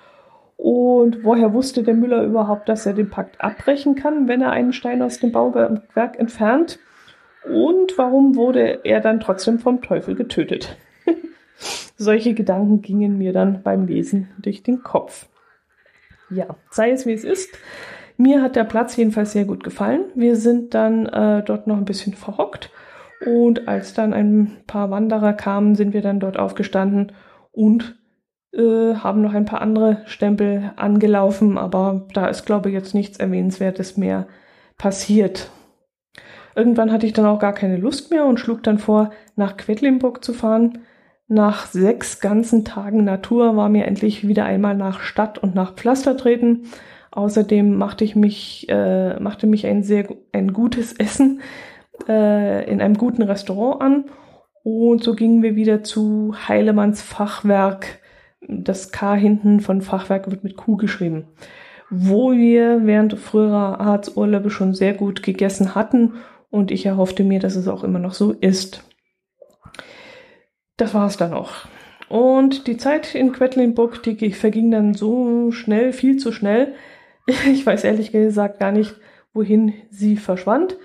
Und 0.61 1.23
woher 1.23 1.55
wusste 1.55 1.81
der 1.81 1.95
Müller 1.95 2.23
überhaupt, 2.23 2.69
dass 2.69 2.85
er 2.85 2.93
den 2.93 3.09
Pakt 3.09 3.41
abbrechen 3.41 3.95
kann, 3.95 4.27
wenn 4.27 4.43
er 4.43 4.51
einen 4.51 4.73
Stein 4.73 5.01
aus 5.01 5.19
dem 5.19 5.31
Bauwerk 5.31 6.19
entfernt? 6.19 6.77
Und 7.51 7.97
warum 7.97 8.35
wurde 8.35 8.81
er 8.83 9.01
dann 9.01 9.19
trotzdem 9.19 9.57
vom 9.57 9.81
Teufel 9.81 10.13
getötet? 10.13 10.77
Solche 11.97 12.35
Gedanken 12.35 12.83
gingen 12.83 13.17
mir 13.17 13.33
dann 13.33 13.63
beim 13.63 13.87
Lesen 13.87 14.29
durch 14.37 14.61
den 14.61 14.83
Kopf. 14.83 15.29
Ja, 16.29 16.55
sei 16.69 16.91
es 16.91 17.07
wie 17.07 17.13
es 17.13 17.23
ist. 17.23 17.49
Mir 18.17 18.43
hat 18.43 18.55
der 18.55 18.63
Platz 18.63 18.95
jedenfalls 18.95 19.31
sehr 19.31 19.45
gut 19.45 19.63
gefallen. 19.63 20.11
Wir 20.13 20.35
sind 20.35 20.75
dann 20.75 21.07
äh, 21.07 21.41
dort 21.41 21.65
noch 21.65 21.77
ein 21.77 21.85
bisschen 21.85 22.13
verhockt 22.13 22.69
und 23.25 23.67
als 23.67 23.95
dann 23.95 24.13
ein 24.13 24.57
paar 24.67 24.91
Wanderer 24.91 25.33
kamen, 25.33 25.73
sind 25.73 25.95
wir 25.95 26.03
dann 26.03 26.19
dort 26.19 26.37
aufgestanden 26.37 27.13
und 27.51 27.95
äh, 28.53 28.95
haben 28.95 29.21
noch 29.21 29.33
ein 29.33 29.45
paar 29.45 29.61
andere 29.61 30.01
Stempel 30.05 30.71
angelaufen, 30.75 31.57
aber 31.57 32.07
da 32.13 32.27
ist, 32.27 32.45
glaube 32.45 32.69
ich, 32.69 32.75
jetzt 32.75 32.93
nichts 32.93 33.17
Erwähnenswertes 33.17 33.97
mehr 33.97 34.27
passiert. 34.77 35.49
Irgendwann 36.55 36.91
hatte 36.91 37.05
ich 37.05 37.13
dann 37.13 37.25
auch 37.25 37.39
gar 37.39 37.53
keine 37.53 37.77
Lust 37.77 38.11
mehr 38.11 38.25
und 38.25 38.39
schlug 38.39 38.63
dann 38.63 38.77
vor, 38.77 39.11
nach 39.35 39.55
Quedlinburg 39.57 40.23
zu 40.23 40.33
fahren. 40.33 40.79
Nach 41.27 41.65
sechs 41.65 42.19
ganzen 42.19 42.65
Tagen 42.65 43.05
Natur 43.05 43.55
war 43.55 43.69
mir 43.69 43.85
endlich 43.85 44.27
wieder 44.27 44.43
einmal 44.43 44.75
nach 44.75 44.99
Stadt 44.99 45.37
und 45.37 45.55
nach 45.55 45.75
Pflaster 45.75 46.17
treten. 46.17 46.63
Außerdem 47.11 47.77
machte 47.77 48.03
ich 48.03 48.17
mich, 48.17 48.67
äh, 48.69 49.17
machte 49.19 49.47
mich 49.47 49.65
ein 49.65 49.83
sehr 49.83 50.09
ein 50.33 50.51
gutes 50.51 50.91
Essen 50.93 51.39
äh, 52.07 52.69
in 52.69 52.81
einem 52.81 52.97
guten 52.97 53.21
Restaurant 53.21 53.81
an. 53.81 54.05
Und 54.63 55.03
so 55.03 55.15
gingen 55.15 55.41
wir 55.41 55.55
wieder 55.55 55.83
zu 55.83 56.35
Heilemanns 56.47 57.01
Fachwerk. 57.01 58.00
Das 58.47 58.91
K 58.91 59.15
hinten 59.15 59.59
von 59.59 59.81
Fachwerk 59.81 60.29
wird 60.29 60.43
mit 60.43 60.57
Q 60.57 60.77
geschrieben. 60.77 61.27
Wo 61.89 62.31
wir 62.31 62.85
während 62.85 63.17
früherer 63.19 63.79
Arzturlaube 63.79 64.49
schon 64.49 64.73
sehr 64.73 64.93
gut 64.93 65.23
gegessen 65.23 65.75
hatten 65.75 66.13
und 66.49 66.71
ich 66.71 66.85
erhoffte 66.85 67.23
mir, 67.23 67.39
dass 67.39 67.55
es 67.55 67.67
auch 67.67 67.83
immer 67.83 67.99
noch 67.99 68.13
so 68.13 68.31
ist. 68.31 68.83
Das 70.77 70.93
war 70.93 71.07
es 71.07 71.17
dann 71.17 71.33
auch. 71.33 71.51
Und 72.09 72.67
die 72.67 72.77
Zeit 72.77 73.15
in 73.15 73.31
Quedlinburg, 73.31 74.03
die 74.03 74.31
verging 74.33 74.71
dann 74.71 74.93
so 74.93 75.51
schnell, 75.51 75.93
viel 75.93 76.17
zu 76.17 76.31
schnell. 76.31 76.73
Ich 77.51 77.65
weiß 77.65 77.83
ehrlich 77.83 78.11
gesagt 78.11 78.59
gar 78.59 78.71
nicht, 78.71 78.95
wohin 79.33 79.73
sie 79.89 80.17
verschwand. 80.17 80.75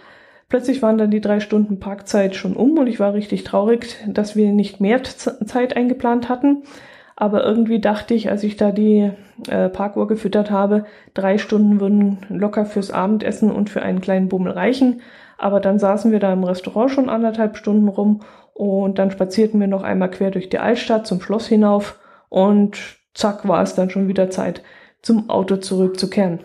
Plötzlich 0.49 0.83
waren 0.83 0.99
dann 0.99 1.11
die 1.11 1.21
drei 1.21 1.41
Stunden 1.41 1.81
Parkzeit 1.81 2.37
schon 2.37 2.55
um 2.55 2.79
und 2.79 2.87
ich 2.87 3.01
war 3.01 3.15
richtig 3.15 3.43
traurig, 3.43 3.97
dass 4.07 4.37
wir 4.37 4.53
nicht 4.53 4.81
mehr 4.81 5.03
Zeit 5.03 5.77
eingeplant 5.77 6.29
hatten. 6.29 6.63
Aber 7.17 7.45
irgendwie 7.45 7.81
dachte 7.81 8.13
ich, 8.13 8.31
als 8.31 8.45
ich 8.45 8.57
da 8.57 8.71
die 8.71 9.11
äh, 9.49 9.71
Parkuhr 9.71 10.07
gefüttert 10.07 10.51
habe, 10.51 10.85
drei 11.15 11.39
Stunden 11.39 11.81
würden 11.81 12.19
locker 12.29 12.67
fürs 12.67 12.91
Abendessen 12.91 13.51
und 13.51 13.71
für 13.71 13.83
einen 13.83 14.03
kleinen 14.03 14.29
Bummel 14.29 14.53
reichen. 14.53 15.01
Aber 15.39 15.61
dann 15.61 15.79
saßen 15.79 16.13
wir 16.13 16.21
da 16.21 16.33
im 16.33 16.45
Restaurant 16.45 16.91
schon 16.91 17.09
anderthalb 17.09 17.57
Stunden 17.57 17.89
rum 17.89 18.21
und 18.53 18.99
dann 18.99 19.11
spazierten 19.11 19.59
wir 19.61 19.67
noch 19.67 19.83
einmal 19.83 20.11
quer 20.11 20.31
durch 20.31 20.51
die 20.51 20.59
Altstadt 20.59 21.07
zum 21.07 21.21
Schloss 21.21 21.47
hinauf 21.47 21.99
und 22.29 22.99
zack 23.15 23.49
war 23.49 23.63
es 23.63 23.75
dann 23.75 23.91
schon 23.91 24.09
wieder 24.09 24.31
Zeit, 24.31 24.63
zum 25.03 25.31
Auto 25.31 25.57
zurückzukehren. 25.57 26.41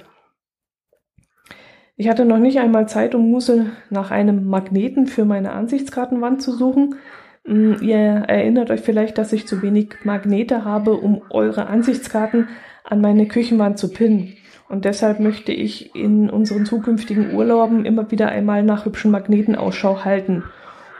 Ich 1.95 2.09
hatte 2.09 2.25
noch 2.25 2.39
nicht 2.39 2.59
einmal 2.59 2.87
Zeit 2.87 3.13
und 3.13 3.29
Muße 3.29 3.67
nach 3.89 4.09
einem 4.09 4.47
Magneten 4.47 5.05
für 5.05 5.23
meine 5.23 5.51
Ansichtskartenwand 5.51 6.41
zu 6.41 6.51
suchen. 6.51 6.95
Mm, 7.45 7.73
ihr 7.81 7.99
erinnert 7.99 8.71
euch 8.71 8.81
vielleicht, 8.81 9.17
dass 9.17 9.33
ich 9.33 9.47
zu 9.47 9.61
wenig 9.61 9.95
Magnete 10.03 10.63
habe, 10.63 10.93
um 10.93 11.21
eure 11.29 11.67
Ansichtskarten 11.67 12.49
an 12.83 13.01
meine 13.01 13.27
Küchenwand 13.27 13.77
zu 13.77 13.91
pinnen. 13.91 14.37
Und 14.69 14.85
deshalb 14.85 15.19
möchte 15.19 15.51
ich 15.51 15.95
in 15.95 16.29
unseren 16.29 16.65
zukünftigen 16.65 17.33
Urlauben 17.33 17.83
immer 17.83 18.09
wieder 18.09 18.29
einmal 18.29 18.63
nach 18.63 18.85
hübschen 18.85 19.11
Magneten 19.11 19.55
Ausschau 19.55 20.05
halten. 20.05 20.43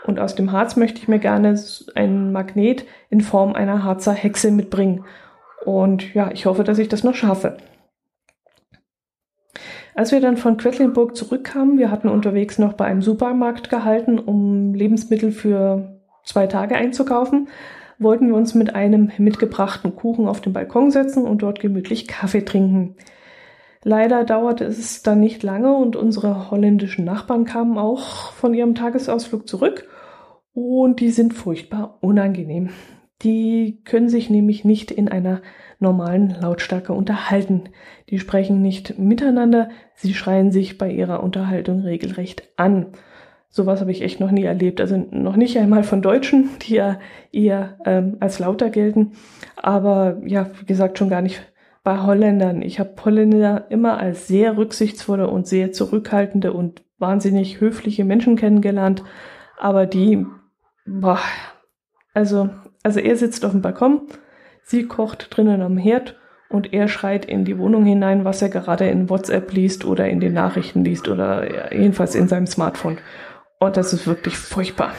Und 0.06 0.20
aus 0.20 0.36
dem 0.36 0.52
Harz 0.52 0.76
möchte 0.76 1.00
ich 1.00 1.08
mir 1.08 1.20
gerne 1.20 1.58
einen 1.96 2.32
Magnet 2.32 2.86
in 3.10 3.22
Form 3.22 3.54
einer 3.54 3.84
Harzer 3.84 4.14
Hexe 4.14 4.52
mitbringen. 4.52 5.06
Und 5.64 6.14
ja, 6.14 6.32
ich 6.32 6.48
hoffe, 6.48 6.64
dass 6.64 6.80
ich 6.80 6.90
das 6.90 7.04
noch 7.04 7.16
schaffe. 7.16 7.58
Als 9.94 10.12
wir 10.12 10.22
dann 10.22 10.38
von 10.38 10.58
Quedlinburg 10.58 11.16
zurückkamen, 11.16 11.78
wir 11.78 11.92
hatten 11.92 12.10
unterwegs 12.10 12.58
noch 12.58 12.74
bei 12.74 12.86
einem 12.86 13.02
Supermarkt 13.02 13.70
gehalten, 13.70 14.20
um 14.20 14.74
Lebensmittel 14.74 15.32
für 15.32 16.01
zwei 16.24 16.48
Tage 16.48 16.76
einzukaufen, 16.76 17.50
wollten 18.00 18.28
wir 18.28 18.36
uns 18.36 18.56
mit 18.56 18.74
einem 18.76 19.12
mitgebrachten 19.18 19.96
Kuchen 19.96 20.28
auf 20.28 20.42
den 20.42 20.54
Balkon 20.54 20.92
setzen 20.92 21.26
und 21.26 21.44
dort 21.44 21.60
gemütlich 21.60 22.08
Kaffee 22.08 22.44
trinken. 22.44 22.96
Leider 23.84 24.24
dauerte 24.24 24.66
es 24.66 25.02
dann 25.02 25.20
nicht 25.20 25.44
lange 25.44 25.76
und 25.76 25.96
unsere 25.96 26.52
holländischen 26.52 27.06
Nachbarn 27.06 27.46
kamen 27.46 27.78
auch 27.78 28.32
von 28.34 28.54
ihrem 28.54 28.76
Tagesausflug 28.76 29.48
zurück 29.48 29.88
und 30.54 31.00
die 31.00 31.10
sind 31.10 31.34
furchtbar 31.34 31.98
unangenehm. 32.02 32.70
Die 33.24 33.82
können 33.84 34.10
sich 34.10 34.30
nämlich 34.30 34.66
nicht 34.66 34.92
in 34.92 35.08
einer 35.08 35.42
normalen 35.80 36.36
Lautstärke 36.42 36.94
unterhalten. 36.94 37.66
Die 38.10 38.20
sprechen 38.20 38.62
nicht 38.62 38.98
miteinander, 38.98 39.70
sie 39.96 40.14
schreien 40.14 40.52
sich 40.52 40.78
bei 40.78 40.92
ihrer 40.92 41.24
Unterhaltung 41.24 41.82
regelrecht 41.82 42.50
an. 42.58 42.88
Sowas 43.54 43.82
habe 43.82 43.92
ich 43.92 44.02
echt 44.02 44.22
noch 44.22 44.32
nie 44.32 44.46
erlebt. 44.46 44.80
Also 44.80 44.98
noch 45.12 45.36
nicht 45.36 45.58
einmal 45.58 45.84
von 45.84 46.02
Deutschen, 46.02 46.50
die 46.62 46.76
ja 46.76 47.00
eher 47.32 47.78
ähm, 47.86 48.18
als 48.20 48.40
lauter 48.40 48.70
gelten. 48.70 49.12
Aber 49.58 50.22
ja, 50.26 50.50
wie 50.60 50.66
gesagt, 50.66 50.98
schon 50.98 51.10
gar 51.10 51.22
nicht 51.22 51.42
bei 51.84 52.00
Holländern. 52.00 52.62
Ich 52.62 52.80
habe 52.80 52.94
Holländer 53.04 53.66
immer 53.70 53.98
als 53.98 54.28
sehr 54.28 54.58
rücksichtsvolle 54.58 55.28
und 55.28 55.48
sehr 55.48 55.72
zurückhaltende 55.72 56.54
und 56.54 56.84
wahnsinnig 56.98 57.60
höfliche 57.60 58.06
Menschen 58.06 58.38
kennengelernt. 58.38 59.04
Aber 59.60 59.86
die, 59.86 60.26
boah, 60.86 61.20
also, 62.14 62.50
also 62.84 63.00
er 63.00 63.18
sitzt 63.18 63.44
auf 63.44 63.52
dem 63.52 63.62
Balkon, 63.62 64.02
sie 64.64 64.88
kocht 64.88 65.36
drinnen 65.36 65.62
am 65.62 65.78
Herd 65.78 66.18
und 66.50 66.74
er 66.74 66.88
schreit 66.88 67.26
in 67.26 67.46
die 67.46 67.58
Wohnung 67.58 67.86
hinein, 67.86 68.26
was 68.26 68.42
er 68.42 68.50
gerade 68.50 68.88
in 68.88 69.10
WhatsApp 69.10 69.52
liest 69.54 69.86
oder 69.86 70.10
in 70.10 70.20
den 70.20 70.34
Nachrichten 70.34 70.84
liest 70.84 71.08
oder 71.08 71.74
jedenfalls 71.74 72.16
in 72.16 72.28
seinem 72.28 72.48
Smartphone. 72.48 72.98
Und 73.62 73.78
das 73.78 73.94
ist 73.94 74.08
wirklich 74.08 74.36
furchtbar. 74.38 74.96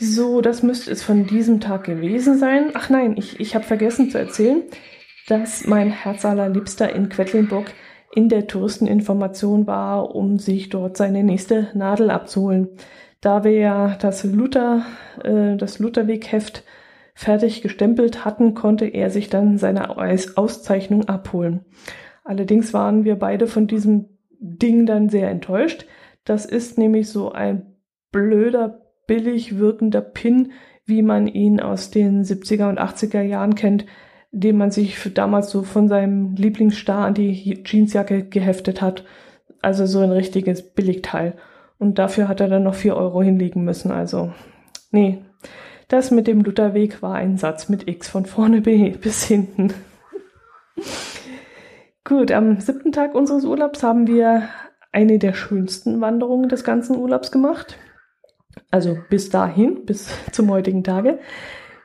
So, 0.00 0.40
das 0.40 0.64
müsste 0.64 0.90
es 0.90 1.04
von 1.04 1.28
diesem 1.28 1.60
Tag 1.60 1.84
gewesen 1.84 2.38
sein. 2.38 2.72
Ach 2.74 2.90
nein, 2.90 3.14
ich, 3.16 3.38
ich 3.38 3.54
habe 3.54 3.64
vergessen 3.64 4.10
zu 4.10 4.18
erzählen, 4.18 4.62
dass 5.28 5.64
mein 5.68 5.90
Herz 5.90 6.24
allerliebster 6.24 6.92
in 6.92 7.08
Quedlinburg 7.08 7.72
in 8.12 8.28
der 8.28 8.48
Touristeninformation 8.48 9.68
war, 9.68 10.12
um 10.12 10.40
sich 10.40 10.70
dort 10.70 10.96
seine 10.96 11.22
nächste 11.22 11.68
Nadel 11.74 12.10
abzuholen. 12.10 12.68
Da 13.20 13.44
wir 13.44 13.52
ja 13.52 13.96
das 14.00 14.24
Luther, 14.24 14.82
äh, 15.22 15.56
das 15.56 15.78
Lutherwegheft 15.78 16.64
fertig 17.14 17.62
gestempelt 17.62 18.24
hatten, 18.24 18.54
konnte 18.54 18.86
er 18.86 19.10
sich 19.10 19.30
dann 19.30 19.56
seine 19.56 19.96
Auszeichnung 19.96 21.08
abholen. 21.08 21.64
Allerdings 22.24 22.74
waren 22.74 23.04
wir 23.04 23.14
beide 23.14 23.46
von 23.46 23.68
diesem 23.68 24.06
Ding 24.40 24.84
dann 24.84 25.08
sehr 25.08 25.30
enttäuscht. 25.30 25.86
Das 26.28 26.44
ist 26.44 26.76
nämlich 26.76 27.08
so 27.08 27.32
ein 27.32 27.74
blöder, 28.12 28.82
billig 29.06 29.58
wirkender 29.58 30.02
Pin, 30.02 30.52
wie 30.84 31.00
man 31.00 31.26
ihn 31.26 31.58
aus 31.58 31.90
den 31.90 32.22
70er 32.22 32.68
und 32.68 32.78
80er 32.78 33.22
Jahren 33.22 33.54
kennt, 33.54 33.86
den 34.30 34.58
man 34.58 34.70
sich 34.70 34.98
damals 35.14 35.48
so 35.48 35.62
von 35.62 35.88
seinem 35.88 36.34
Lieblingsstar 36.34 37.06
an 37.06 37.14
die 37.14 37.62
Jeansjacke 37.64 38.24
geheftet 38.24 38.82
hat. 38.82 39.04
Also 39.62 39.86
so 39.86 40.00
ein 40.00 40.10
richtiges 40.10 40.74
Billigteil. 40.74 41.32
Und 41.78 41.98
dafür 41.98 42.28
hat 42.28 42.42
er 42.42 42.48
dann 42.48 42.64
noch 42.64 42.74
vier 42.74 42.94
Euro 42.94 43.22
hinlegen 43.22 43.64
müssen. 43.64 43.90
Also, 43.90 44.30
nee. 44.90 45.24
Das 45.88 46.10
mit 46.10 46.26
dem 46.26 46.42
Lutherweg 46.42 47.00
war 47.00 47.14
ein 47.14 47.38
Satz 47.38 47.70
mit 47.70 47.88
X 47.88 48.06
von 48.06 48.26
vorne 48.26 48.60
bis 49.00 49.24
hinten. 49.24 49.72
Gut, 52.04 52.32
am 52.32 52.60
siebten 52.60 52.92
Tag 52.92 53.14
unseres 53.14 53.46
Urlaubs 53.46 53.82
haben 53.82 54.06
wir 54.06 54.50
eine 54.92 55.18
der 55.18 55.34
schönsten 55.34 56.00
Wanderungen 56.00 56.48
des 56.48 56.64
ganzen 56.64 56.96
Urlaubs 56.96 57.30
gemacht. 57.30 57.78
Also 58.70 58.98
bis 59.10 59.30
dahin, 59.30 59.84
bis 59.84 60.10
zum 60.32 60.50
heutigen 60.50 60.84
Tage. 60.84 61.18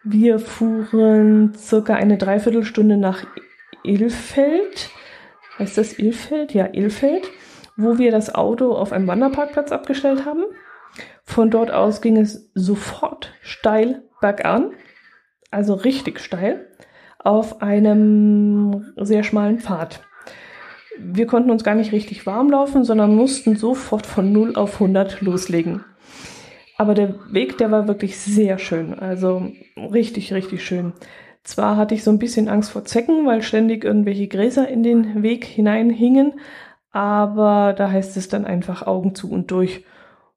Wir 0.03 0.39
fuhren 0.39 1.53
circa 1.55 1.95
eine 1.95 2.17
Dreiviertelstunde 2.17 2.97
nach 2.97 3.25
Ilfeld. 3.83 4.89
Heißt 5.59 5.77
das 5.77 5.97
Ilfeld? 5.97 6.53
Ja, 6.53 6.69
Ilfeld 6.73 7.29
wo 7.75 7.97
wir 7.97 8.11
das 8.11 8.33
Auto 8.33 8.73
auf 8.73 8.91
einem 8.91 9.07
Wanderparkplatz 9.07 9.71
abgestellt 9.71 10.25
haben. 10.25 10.43
Von 11.23 11.49
dort 11.49 11.71
aus 11.71 12.01
ging 12.01 12.17
es 12.17 12.51
sofort 12.53 13.33
steil 13.41 14.03
bergan, 14.21 14.71
also 15.51 15.73
richtig 15.73 16.19
steil, 16.19 16.67
auf 17.19 17.61
einem 17.61 18.93
sehr 18.97 19.23
schmalen 19.23 19.59
Pfad. 19.59 20.01
Wir 20.99 21.27
konnten 21.27 21.51
uns 21.51 21.63
gar 21.63 21.75
nicht 21.75 21.91
richtig 21.91 22.25
warm 22.25 22.49
laufen, 22.49 22.83
sondern 22.83 23.15
mussten 23.15 23.55
sofort 23.55 24.05
von 24.05 24.31
0 24.31 24.55
auf 24.55 24.75
100 24.75 25.21
loslegen. 25.21 25.83
Aber 26.77 26.93
der 26.93 27.15
Weg, 27.31 27.57
der 27.57 27.71
war 27.71 27.87
wirklich 27.87 28.17
sehr 28.17 28.57
schön, 28.57 28.93
also 28.93 29.51
richtig, 29.77 30.33
richtig 30.33 30.65
schön. 30.65 30.93
Zwar 31.43 31.77
hatte 31.77 31.93
ich 31.93 32.03
so 32.03 32.11
ein 32.11 32.19
bisschen 32.19 32.47
Angst 32.47 32.71
vor 32.71 32.85
Zecken, 32.85 33.25
weil 33.25 33.41
ständig 33.41 33.83
irgendwelche 33.83 34.27
Gräser 34.27 34.67
in 34.67 34.81
den 34.81 35.23
Weg 35.23 35.45
hineinhingen, 35.45 36.33
aber 36.91 37.73
da 37.73 37.91
heißt 37.91 38.17
es 38.17 38.29
dann 38.29 38.45
einfach 38.45 38.87
Augen 38.87 39.13
zu 39.13 39.29
und 39.29 39.51
durch. 39.51 39.83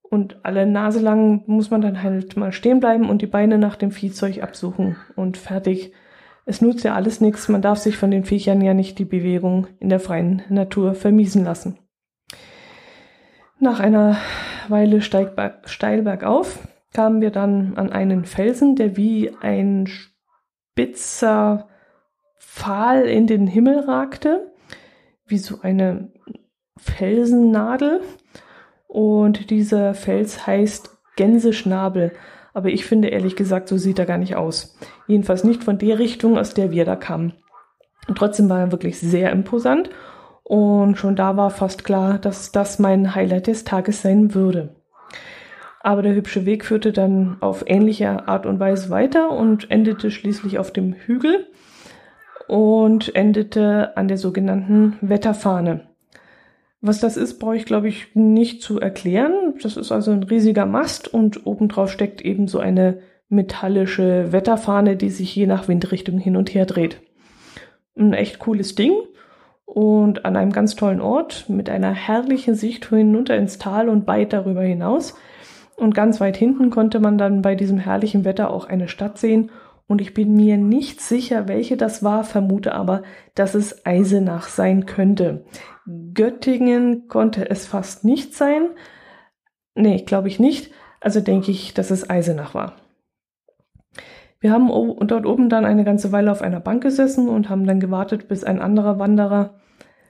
Und 0.02 0.44
alle 0.44 0.66
Nase 0.66 1.00
lang 1.00 1.42
muss 1.46 1.70
man 1.70 1.80
dann 1.80 2.02
halt 2.02 2.36
mal 2.36 2.52
stehen 2.52 2.80
bleiben 2.80 3.08
und 3.08 3.22
die 3.22 3.26
Beine 3.26 3.58
nach 3.58 3.76
dem 3.76 3.90
Viehzeug 3.90 4.42
absuchen 4.42 4.96
und 5.14 5.36
fertig. 5.36 5.92
Es 6.48 6.62
nutzt 6.62 6.84
ja 6.84 6.94
alles 6.94 7.20
nichts, 7.20 7.48
man 7.48 7.60
darf 7.60 7.78
sich 7.78 7.96
von 7.96 8.12
den 8.12 8.24
Viechern 8.24 8.60
ja 8.60 8.72
nicht 8.72 9.00
die 9.00 9.04
Bewegung 9.04 9.66
in 9.80 9.88
der 9.88 9.98
freien 9.98 10.42
Natur 10.48 10.94
vermiesen 10.94 11.44
lassen. 11.44 11.78
Nach 13.58 13.80
einer 13.80 14.16
Weile 14.68 15.02
steil 15.02 16.02
bergauf 16.02 16.58
kamen 16.94 17.20
wir 17.20 17.30
dann 17.30 17.76
an 17.76 17.90
einen 17.90 18.24
Felsen, 18.24 18.76
der 18.76 18.96
wie 18.96 19.34
ein 19.40 19.88
spitzer 19.88 21.68
Pfahl 22.38 23.02
in 23.02 23.26
den 23.26 23.48
Himmel 23.48 23.80
ragte, 23.80 24.52
wie 25.26 25.38
so 25.38 25.60
eine 25.62 26.12
Felsennadel 26.76 28.02
und 28.86 29.50
dieser 29.50 29.94
Fels 29.94 30.46
heißt 30.46 30.96
Gänseschnabel. 31.16 32.12
Aber 32.56 32.70
ich 32.70 32.86
finde 32.86 33.08
ehrlich 33.08 33.36
gesagt, 33.36 33.68
so 33.68 33.76
sieht 33.76 33.98
er 33.98 34.06
gar 34.06 34.16
nicht 34.16 34.34
aus. 34.34 34.78
Jedenfalls 35.06 35.44
nicht 35.44 35.62
von 35.62 35.76
der 35.76 35.98
Richtung, 35.98 36.38
aus 36.38 36.54
der 36.54 36.70
wir 36.70 36.86
da 36.86 36.96
kamen. 36.96 37.34
Und 38.08 38.16
trotzdem 38.16 38.48
war 38.48 38.60
er 38.60 38.72
wirklich 38.72 38.98
sehr 38.98 39.30
imposant 39.30 39.90
und 40.42 40.96
schon 40.96 41.16
da 41.16 41.36
war 41.36 41.50
fast 41.50 41.84
klar, 41.84 42.16
dass 42.16 42.52
das 42.52 42.78
mein 42.78 43.14
Highlight 43.14 43.48
des 43.48 43.64
Tages 43.64 44.00
sein 44.00 44.34
würde. 44.34 44.74
Aber 45.80 46.00
der 46.00 46.14
hübsche 46.14 46.46
Weg 46.46 46.64
führte 46.64 46.92
dann 46.92 47.36
auf 47.40 47.62
ähnliche 47.66 48.26
Art 48.26 48.46
und 48.46 48.58
Weise 48.58 48.88
weiter 48.88 49.32
und 49.32 49.70
endete 49.70 50.10
schließlich 50.10 50.58
auf 50.58 50.70
dem 50.70 50.94
Hügel 50.94 51.48
und 52.48 53.14
endete 53.14 53.98
an 53.98 54.08
der 54.08 54.16
sogenannten 54.16 54.96
Wetterfahne. 55.02 55.88
Was 56.86 57.00
das 57.00 57.16
ist, 57.16 57.40
brauche 57.40 57.56
ich, 57.56 57.64
glaube 57.64 57.88
ich, 57.88 58.14
nicht 58.14 58.62
zu 58.62 58.78
erklären. 58.78 59.54
Das 59.60 59.76
ist 59.76 59.90
also 59.90 60.12
ein 60.12 60.22
riesiger 60.22 60.66
Mast 60.66 61.12
und 61.12 61.44
obendrauf 61.44 61.90
steckt 61.90 62.22
eben 62.22 62.46
so 62.46 62.60
eine 62.60 62.98
metallische 63.28 64.30
Wetterfahne, 64.30 64.94
die 64.94 65.10
sich 65.10 65.34
je 65.34 65.48
nach 65.48 65.66
Windrichtung 65.66 66.18
hin 66.18 66.36
und 66.36 66.54
her 66.54 66.64
dreht. 66.64 67.00
Ein 67.98 68.12
echt 68.12 68.38
cooles 68.38 68.76
Ding 68.76 68.92
und 69.64 70.24
an 70.24 70.36
einem 70.36 70.52
ganz 70.52 70.76
tollen 70.76 71.00
Ort 71.00 71.46
mit 71.48 71.68
einer 71.68 71.92
herrlichen 71.92 72.54
Sicht 72.54 72.88
hinunter 72.88 73.36
ins 73.36 73.58
Tal 73.58 73.88
und 73.88 74.06
weit 74.06 74.32
darüber 74.32 74.62
hinaus. 74.62 75.16
Und 75.74 75.92
ganz 75.92 76.20
weit 76.20 76.36
hinten 76.36 76.70
konnte 76.70 77.00
man 77.00 77.18
dann 77.18 77.42
bei 77.42 77.56
diesem 77.56 77.78
herrlichen 77.78 78.24
Wetter 78.24 78.50
auch 78.52 78.66
eine 78.66 78.86
Stadt 78.86 79.18
sehen 79.18 79.50
und 79.88 80.00
ich 80.00 80.14
bin 80.14 80.34
mir 80.34 80.56
nicht 80.56 81.00
sicher, 81.00 81.46
welche 81.46 81.76
das 81.76 82.02
war, 82.02 82.24
vermute 82.24 82.74
aber, 82.74 83.02
dass 83.34 83.54
es 83.54 83.86
Eisenach 83.86 84.48
sein 84.48 84.84
könnte. 84.86 85.44
Göttingen 86.12 87.06
konnte 87.06 87.48
es 87.48 87.66
fast 87.66 88.04
nicht 88.04 88.34
sein. 88.34 88.70
Nee, 89.74 90.02
glaube 90.02 90.28
ich 90.28 90.40
nicht. 90.40 90.72
Also 91.00 91.20
denke 91.20 91.52
ich, 91.52 91.72
dass 91.72 91.92
es 91.92 92.10
Eisenach 92.10 92.54
war. 92.54 92.74
Wir 94.40 94.52
haben 94.52 94.68
dort 95.06 95.24
oben 95.24 95.48
dann 95.48 95.64
eine 95.64 95.84
ganze 95.84 96.10
Weile 96.12 96.32
auf 96.32 96.42
einer 96.42 96.60
Bank 96.60 96.82
gesessen 96.82 97.28
und 97.28 97.48
haben 97.48 97.66
dann 97.66 97.80
gewartet, 97.80 98.28
bis 98.28 98.42
ein 98.42 98.60
anderer 98.60 98.98
Wanderer 98.98 99.54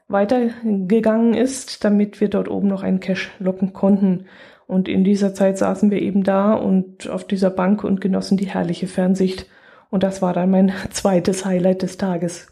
weitergegangen 0.09 1.35
ist, 1.35 1.85
damit 1.85 2.21
wir 2.21 2.29
dort 2.29 2.49
oben 2.49 2.69
noch 2.69 2.83
einen 2.83 3.01
Cash 3.01 3.31
locken 3.39 3.73
konnten. 3.73 4.27
Und 4.67 4.89
in 4.89 5.05
dieser 5.05 5.35
Zeit 5.35 5.59
saßen 5.59 5.91
wir 5.91 6.01
eben 6.01 6.25
da 6.25 6.55
und 6.55 7.09
auf 7.09 7.27
dieser 7.27 7.51
Bank 7.51 7.85
und 7.85 8.01
genossen 8.01 8.37
die 8.37 8.49
herrliche 8.49 8.87
Fernsicht 8.87 9.47
und 9.91 10.03
das 10.03 10.23
war 10.23 10.33
dann 10.33 10.51
mein 10.51 10.73
zweites 10.91 11.45
Highlight 11.45 11.83
des 11.83 11.97
Tages. 11.97 12.49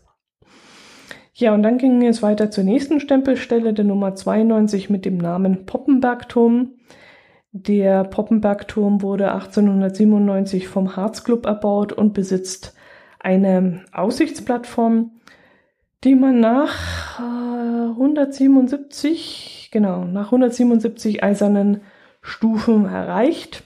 Ja, 1.37 1.53
und 1.53 1.65
dann 1.65 1.79
ging 1.79 2.07
es 2.07 2.23
weiter 2.23 2.53
zur 2.53 2.63
nächsten 2.63 3.01
Stempelstelle, 3.01 3.75
der 3.75 3.85
Nummer 3.85 4.15
92 4.15 4.89
mit 4.89 5.05
dem 5.05 5.19
Namen 5.19 5.67
Poppenbergturm. 5.67 6.75
Der 7.51 8.05
Poppenbergturm 8.05 9.03
wurde 9.03 9.33
1897 9.33 10.69
vom 10.69 10.95
Harzclub 10.95 11.47
erbaut 11.47 11.93
und 11.93 12.15
besitzt 12.15 12.75
eine 13.19 13.85
Aussichtsplattform, 13.93 15.11
die 16.05 16.15
man 16.15 16.39
nach 16.39 17.19
äh, 17.19 17.91
177, 17.91 19.71
genau, 19.73 20.05
nach 20.05 20.27
177 20.27 21.25
eisernen 21.25 21.81
Stufen 22.21 22.87
erreicht. 22.87 23.65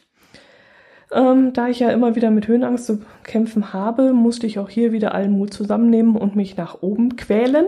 Ähm, 1.12 1.53
da 1.53 1.68
ich 1.68 1.81
ja 1.81 1.90
immer 1.90 2.16
wieder 2.16 2.31
mit 2.31 2.49
Höhenangst 2.49 2.87
zu 2.87 3.01
kämpfen 3.23 3.73
habe, 3.73 4.12
musste 4.12 4.47
ich 4.47 4.59
auch 4.59 4.68
hier 4.68 4.92
wieder 4.92 5.14
allen 5.14 5.33
Mut 5.33 5.55
zusammennehmen 5.55 6.16
und 6.16 6.37
mich 6.37 6.57
nach 6.57 6.83
oben 6.83 7.16
quälen. 7.16 7.66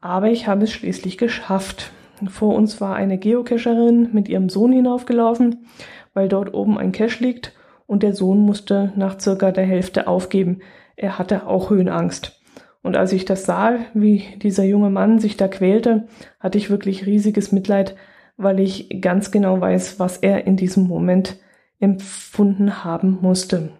Aber 0.00 0.28
ich 0.28 0.46
habe 0.46 0.64
es 0.64 0.72
schließlich 0.72 1.16
geschafft. 1.16 1.90
Vor 2.28 2.54
uns 2.54 2.80
war 2.80 2.94
eine 2.94 3.18
Geocacherin 3.18 4.10
mit 4.12 4.28
ihrem 4.28 4.48
Sohn 4.48 4.72
hinaufgelaufen, 4.72 5.66
weil 6.12 6.28
dort 6.28 6.52
oben 6.54 6.78
ein 6.78 6.92
Cache 6.92 7.22
liegt 7.24 7.52
und 7.86 8.02
der 8.02 8.14
Sohn 8.14 8.38
musste 8.38 8.92
nach 8.96 9.18
circa 9.18 9.50
der 9.50 9.64
Hälfte 9.64 10.06
aufgeben. 10.06 10.60
er 10.96 11.18
hatte 11.18 11.46
auch 11.46 11.70
Höhenangst. 11.70 12.40
Und 12.82 12.96
als 12.96 13.12
ich 13.12 13.24
das 13.24 13.46
sah, 13.46 13.78
wie 13.94 14.24
dieser 14.42 14.64
junge 14.64 14.90
Mann 14.90 15.18
sich 15.18 15.36
da 15.38 15.48
quälte, 15.48 16.06
hatte 16.38 16.58
ich 16.58 16.70
wirklich 16.70 17.06
riesiges 17.06 17.50
Mitleid, 17.50 17.96
weil 18.36 18.60
ich 18.60 19.00
ganz 19.00 19.30
genau 19.30 19.60
weiß, 19.60 19.98
was 19.98 20.18
er 20.18 20.46
in 20.46 20.56
diesem 20.56 20.86
Moment 20.86 21.38
empfunden 21.80 22.84
haben 22.84 23.18
musste. 23.20 23.70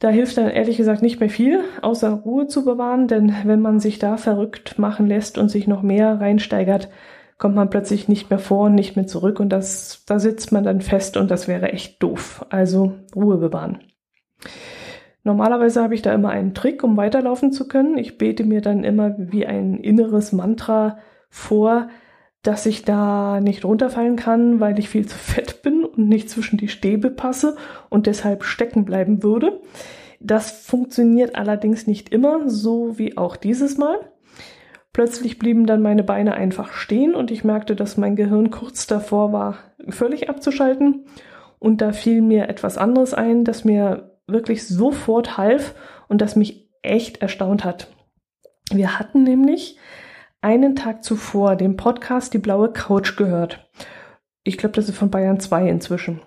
Da 0.00 0.10
hilft 0.10 0.36
dann 0.36 0.50
ehrlich 0.50 0.76
gesagt 0.76 1.02
nicht 1.02 1.20
mehr 1.20 1.30
viel, 1.30 1.60
außer 1.80 2.10
Ruhe 2.10 2.46
zu 2.46 2.64
bewahren, 2.64 3.08
denn 3.08 3.34
wenn 3.44 3.60
man 3.60 3.80
sich 3.80 3.98
da 3.98 4.16
verrückt 4.16 4.78
machen 4.78 5.06
lässt 5.06 5.38
und 5.38 5.48
sich 5.48 5.66
noch 5.66 5.82
mehr 5.82 6.20
reinsteigert, 6.20 6.90
kommt 7.38 7.54
man 7.54 7.70
plötzlich 7.70 8.08
nicht 8.08 8.30
mehr 8.30 8.38
vor 8.38 8.66
und 8.66 8.74
nicht 8.74 8.96
mehr 8.96 9.06
zurück 9.06 9.40
und 9.40 9.48
das, 9.48 10.04
da 10.06 10.18
sitzt 10.18 10.52
man 10.52 10.64
dann 10.64 10.80
fest 10.80 11.16
und 11.16 11.30
das 11.30 11.48
wäre 11.48 11.72
echt 11.72 12.02
doof. 12.02 12.44
Also 12.50 12.92
Ruhe 13.14 13.38
bewahren. 13.38 13.78
Normalerweise 15.22 15.82
habe 15.82 15.94
ich 15.94 16.02
da 16.02 16.12
immer 16.12 16.28
einen 16.28 16.52
Trick, 16.52 16.84
um 16.84 16.98
weiterlaufen 16.98 17.50
zu 17.50 17.66
können. 17.66 17.96
Ich 17.96 18.18
bete 18.18 18.44
mir 18.44 18.60
dann 18.60 18.84
immer 18.84 19.14
wie 19.16 19.46
ein 19.46 19.78
inneres 19.78 20.32
Mantra 20.32 20.98
vor, 21.30 21.88
dass 22.42 22.66
ich 22.66 22.84
da 22.84 23.40
nicht 23.40 23.64
runterfallen 23.64 24.16
kann, 24.16 24.60
weil 24.60 24.78
ich 24.78 24.90
viel 24.90 25.06
zu 25.06 25.16
fett 25.16 25.62
bin 25.62 25.73
und 25.96 26.08
nicht 26.08 26.30
zwischen 26.30 26.58
die 26.58 26.68
Stäbe 26.68 27.10
passe 27.10 27.56
und 27.90 28.06
deshalb 28.06 28.44
stecken 28.44 28.84
bleiben 28.84 29.22
würde. 29.22 29.60
Das 30.20 30.50
funktioniert 30.66 31.34
allerdings 31.34 31.86
nicht 31.86 32.08
immer, 32.08 32.48
so 32.48 32.98
wie 32.98 33.16
auch 33.16 33.36
dieses 33.36 33.76
Mal. 33.76 33.98
Plötzlich 34.92 35.38
blieben 35.38 35.66
dann 35.66 35.82
meine 35.82 36.04
Beine 36.04 36.34
einfach 36.34 36.72
stehen 36.72 37.14
und 37.14 37.30
ich 37.30 37.44
merkte, 37.44 37.74
dass 37.74 37.96
mein 37.96 38.14
Gehirn 38.14 38.50
kurz 38.50 38.86
davor 38.86 39.32
war, 39.32 39.58
völlig 39.88 40.30
abzuschalten. 40.30 41.06
Und 41.58 41.80
da 41.80 41.92
fiel 41.92 42.22
mir 42.22 42.48
etwas 42.48 42.78
anderes 42.78 43.12
ein, 43.12 43.44
das 43.44 43.64
mir 43.64 44.18
wirklich 44.26 44.66
sofort 44.66 45.36
half 45.36 45.74
und 46.08 46.20
das 46.20 46.36
mich 46.36 46.70
echt 46.82 47.22
erstaunt 47.22 47.64
hat. 47.64 47.88
Wir 48.70 48.98
hatten 48.98 49.24
nämlich 49.24 49.78
einen 50.40 50.76
Tag 50.76 51.02
zuvor 51.02 51.56
den 51.56 51.76
Podcast 51.76 52.32
Die 52.34 52.38
blaue 52.38 52.72
Couch 52.72 53.16
gehört. 53.16 53.68
Ich 54.44 54.58
glaube, 54.58 54.74
das 54.74 54.88
ist 54.88 54.96
von 54.98 55.10
Bayern 55.10 55.40
2 55.40 55.68
inzwischen. 55.68 56.20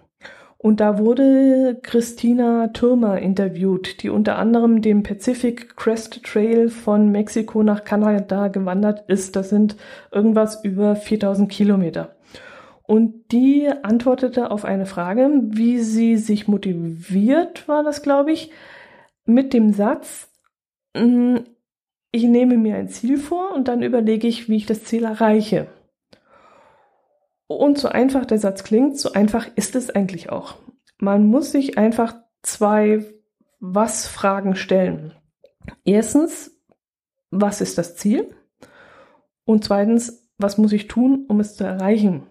Und 0.58 0.80
da 0.80 0.98
wurde 0.98 1.80
Christina 1.84 2.70
Türmer 2.70 3.20
interviewt, 3.20 4.02
die 4.02 4.10
unter 4.10 4.38
anderem 4.38 4.82
den 4.82 5.04
Pacific 5.04 5.78
Crest 5.78 6.24
Trail 6.24 6.70
von 6.70 7.12
Mexiko 7.12 7.62
nach 7.62 7.84
Kanada 7.84 8.48
gewandert 8.48 9.08
ist. 9.08 9.36
Das 9.36 9.50
sind 9.50 9.78
irgendwas 10.12 10.64
über 10.64 10.96
4000 10.96 11.50
Kilometer. 11.52 12.16
Und 12.82 13.32
die 13.32 13.70
antwortete 13.84 14.50
auf 14.50 14.66
eine 14.66 14.88
Frage, 14.88 15.30
wie 15.44 15.80
sie 15.80 16.18
sich 16.18 16.48
motiviert, 16.48 17.68
war 17.68 17.84
das, 17.84 18.02
glaube 18.02 18.32
ich, 18.32 18.52
mit 19.26 19.54
dem 19.54 19.74
Satz, 19.74 20.32
mm, 20.96 21.36
ich 22.12 22.24
nehme 22.24 22.58
mir 22.58 22.78
ein 22.78 22.88
Ziel 22.88 23.18
vor 23.18 23.54
und 23.54 23.68
dann 23.68 23.84
überlege 23.84 24.28
ich, 24.28 24.50
wie 24.50 24.56
ich 24.56 24.66
das 24.66 24.86
Ziel 24.86 25.04
erreiche. 25.04 25.68
Und 27.48 27.78
so 27.78 27.88
einfach 27.88 28.26
der 28.26 28.40
Satz 28.40 28.64
klingt, 28.64 29.00
so 29.00 29.14
einfach 29.14 29.48
ist 29.56 29.76
es 29.76 29.90
eigentlich 29.90 30.30
auch. 30.30 30.56
Man 31.00 31.26
muss 31.28 31.52
sich 31.52 31.78
einfach 31.78 32.16
zwei 32.42 33.06
Was-Fragen 33.60 34.56
stellen. 34.56 35.14
Erstens, 35.86 36.52
was 37.32 37.62
ist 37.62 37.78
das 37.78 37.96
Ziel? 37.96 38.36
Und 39.46 39.64
zweitens, 39.64 40.30
was 40.38 40.58
muss 40.58 40.74
ich 40.74 40.88
tun, 40.88 41.26
um 41.28 41.40
es 41.40 41.56
zu 41.56 41.64
erreichen? 41.64 42.28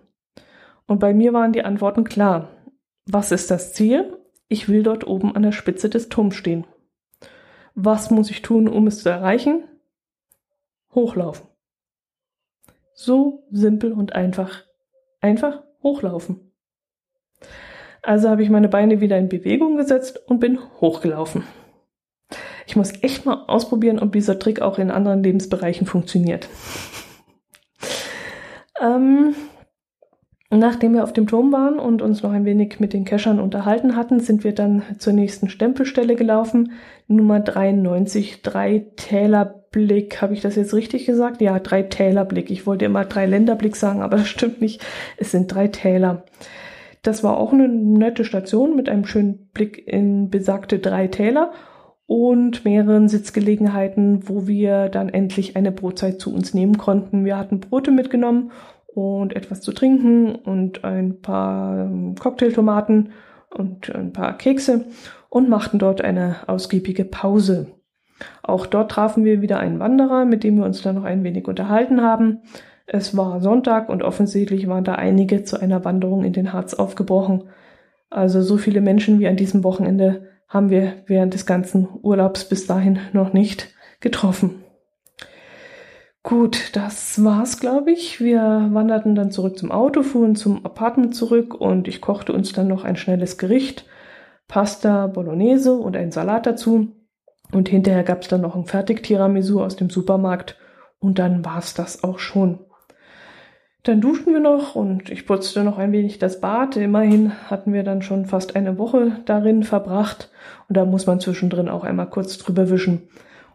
Und 0.86 1.00
bei 1.00 1.14
mir 1.14 1.32
waren 1.32 1.52
die 1.52 1.64
Antworten 1.64 2.04
klar. 2.04 2.48
Was 3.06 3.32
ist 3.32 3.50
das 3.50 3.72
Ziel? 3.72 4.16
Ich 4.48 4.68
will 4.68 4.82
dort 4.82 5.06
oben 5.06 5.34
an 5.34 5.42
der 5.42 5.52
Spitze 5.52 5.88
des 5.90 6.08
Turms 6.08 6.36
stehen. 6.36 6.66
Was 7.74 8.10
muss 8.10 8.30
ich 8.30 8.42
tun, 8.42 8.68
um 8.68 8.86
es 8.86 9.02
zu 9.02 9.08
erreichen? 9.08 9.64
Hochlaufen. 10.94 11.46
So 12.94 13.46
simpel 13.50 13.92
und 13.92 14.14
einfach. 14.14 14.65
Einfach 15.20 15.62
hochlaufen. 15.82 16.52
Also 18.02 18.28
habe 18.28 18.42
ich 18.42 18.50
meine 18.50 18.68
Beine 18.68 19.00
wieder 19.00 19.18
in 19.18 19.28
Bewegung 19.28 19.76
gesetzt 19.76 20.20
und 20.28 20.38
bin 20.38 20.58
hochgelaufen. 20.80 21.44
Ich 22.66 22.76
muss 22.76 23.02
echt 23.02 23.26
mal 23.26 23.44
ausprobieren, 23.46 23.98
ob 23.98 24.12
dieser 24.12 24.38
Trick 24.38 24.60
auch 24.60 24.78
in 24.78 24.90
anderen 24.90 25.22
Lebensbereichen 25.22 25.86
funktioniert. 25.86 26.48
ähm, 28.80 29.34
Nachdem 30.50 30.94
wir 30.94 31.02
auf 31.02 31.12
dem 31.12 31.26
Turm 31.26 31.52
waren 31.52 31.80
und 31.80 32.02
uns 32.02 32.22
noch 32.22 32.30
ein 32.30 32.44
wenig 32.44 32.78
mit 32.78 32.92
den 32.92 33.04
Keschern 33.04 33.40
unterhalten 33.40 33.96
hatten, 33.96 34.20
sind 34.20 34.44
wir 34.44 34.54
dann 34.54 34.82
zur 34.98 35.12
nächsten 35.12 35.48
Stempelstelle 35.48 36.14
gelaufen. 36.14 36.72
Nummer 37.08 37.40
93, 37.40 38.42
drei 38.42 38.86
Tälerblick. 39.76 40.22
Habe 40.22 40.34
ich 40.34 40.40
das 40.40 40.56
jetzt 40.56 40.74
richtig 40.74 41.06
gesagt? 41.06 41.40
Ja, 41.40 41.58
drei 41.58 41.82
Tälerblick. 41.82 42.50
Ich 42.50 42.66
wollte 42.66 42.86
immer 42.86 43.04
drei 43.04 43.26
Länderblick 43.26 43.76
sagen, 43.76 44.02
aber 44.02 44.16
das 44.18 44.28
stimmt 44.28 44.60
nicht. 44.60 44.84
Es 45.18 45.30
sind 45.30 45.52
drei 45.52 45.68
Täler. 45.68 46.24
Das 47.02 47.22
war 47.22 47.36
auch 47.36 47.52
eine 47.52 47.68
nette 47.68 48.24
Station 48.24 48.74
mit 48.74 48.88
einem 48.88 49.04
schönen 49.04 49.48
Blick 49.52 49.86
in 49.86 50.30
besagte 50.30 50.78
drei 50.78 51.06
Täler 51.06 51.52
und 52.06 52.64
mehreren 52.64 53.08
Sitzgelegenheiten, 53.08 54.28
wo 54.28 54.46
wir 54.46 54.88
dann 54.88 55.08
endlich 55.08 55.56
eine 55.56 55.72
Brotzeit 55.72 56.20
zu 56.20 56.32
uns 56.32 56.54
nehmen 56.54 56.78
konnten. 56.78 57.24
Wir 57.24 57.36
hatten 57.36 57.60
Brote 57.60 57.90
mitgenommen 57.90 58.50
und 58.86 59.36
etwas 59.36 59.60
zu 59.60 59.72
trinken 59.72 60.34
und 60.34 60.84
ein 60.84 61.20
paar 61.20 61.78
ähm, 61.80 62.14
Cocktailtomaten 62.18 63.10
und 63.50 63.94
ein 63.94 64.12
paar 64.12 64.36
Kekse 64.36 64.86
und 65.28 65.48
machten 65.48 65.78
dort 65.78 66.00
eine 66.00 66.36
ausgiebige 66.46 67.04
Pause. 67.04 67.75
Auch 68.42 68.66
dort 68.66 68.90
trafen 68.90 69.24
wir 69.24 69.42
wieder 69.42 69.58
einen 69.58 69.78
Wanderer, 69.78 70.24
mit 70.24 70.44
dem 70.44 70.56
wir 70.58 70.64
uns 70.64 70.82
dann 70.82 70.94
noch 70.94 71.04
ein 71.04 71.24
wenig 71.24 71.48
unterhalten 71.48 72.02
haben. 72.02 72.42
Es 72.86 73.16
war 73.16 73.40
Sonntag 73.40 73.88
und 73.88 74.02
offensichtlich 74.02 74.68
waren 74.68 74.84
da 74.84 74.94
einige 74.94 75.44
zu 75.44 75.60
einer 75.60 75.84
Wanderung 75.84 76.24
in 76.24 76.32
den 76.32 76.52
Harz 76.52 76.74
aufgebrochen. 76.74 77.44
Also 78.10 78.42
so 78.42 78.56
viele 78.56 78.80
Menschen 78.80 79.18
wie 79.18 79.26
an 79.26 79.36
diesem 79.36 79.64
Wochenende 79.64 80.28
haben 80.48 80.70
wir 80.70 80.92
während 81.06 81.34
des 81.34 81.44
ganzen 81.46 81.88
Urlaubs 82.02 82.48
bis 82.48 82.66
dahin 82.66 83.00
noch 83.12 83.32
nicht 83.32 83.74
getroffen. 84.00 84.62
Gut, 86.22 86.70
das 86.74 87.22
war's, 87.22 87.60
glaube 87.60 87.92
ich. 87.92 88.20
Wir 88.20 88.68
wanderten 88.72 89.14
dann 89.14 89.30
zurück 89.30 89.58
zum 89.58 89.70
Auto, 89.70 90.02
fuhren 90.02 90.34
zum 90.34 90.64
Apartment 90.64 91.14
zurück 91.14 91.54
und 91.54 91.86
ich 91.86 92.00
kochte 92.00 92.32
uns 92.32 92.52
dann 92.52 92.66
noch 92.66 92.82
ein 92.82 92.96
schnelles 92.96 93.38
Gericht. 93.38 93.84
Pasta 94.48 95.06
Bolognese 95.06 95.74
und 95.76 95.96
ein 95.96 96.10
Salat 96.10 96.46
dazu. 96.46 96.95
Und 97.56 97.70
hinterher 97.70 98.02
gab's 98.02 98.28
dann 98.28 98.42
noch 98.42 98.54
ein 98.54 98.66
Fertig-Tiramisu 98.66 99.62
aus 99.62 99.76
dem 99.76 99.88
Supermarkt. 99.88 100.58
Und 100.98 101.18
dann 101.18 101.42
war's 101.42 101.72
das 101.72 102.04
auch 102.04 102.18
schon. 102.18 102.58
Dann 103.82 104.02
duschten 104.02 104.34
wir 104.34 104.40
noch 104.40 104.74
und 104.74 105.08
ich 105.08 105.24
putzte 105.24 105.64
noch 105.64 105.78
ein 105.78 105.90
wenig 105.90 106.18
das 106.18 106.42
Bad. 106.42 106.76
Immerhin 106.76 107.32
hatten 107.48 107.72
wir 107.72 107.82
dann 107.82 108.02
schon 108.02 108.26
fast 108.26 108.56
eine 108.56 108.76
Woche 108.76 109.22
darin 109.24 109.62
verbracht. 109.62 110.30
Und 110.68 110.76
da 110.76 110.84
muss 110.84 111.06
man 111.06 111.18
zwischendrin 111.18 111.70
auch 111.70 111.82
einmal 111.82 112.10
kurz 112.10 112.36
drüber 112.36 112.68
wischen. 112.68 113.08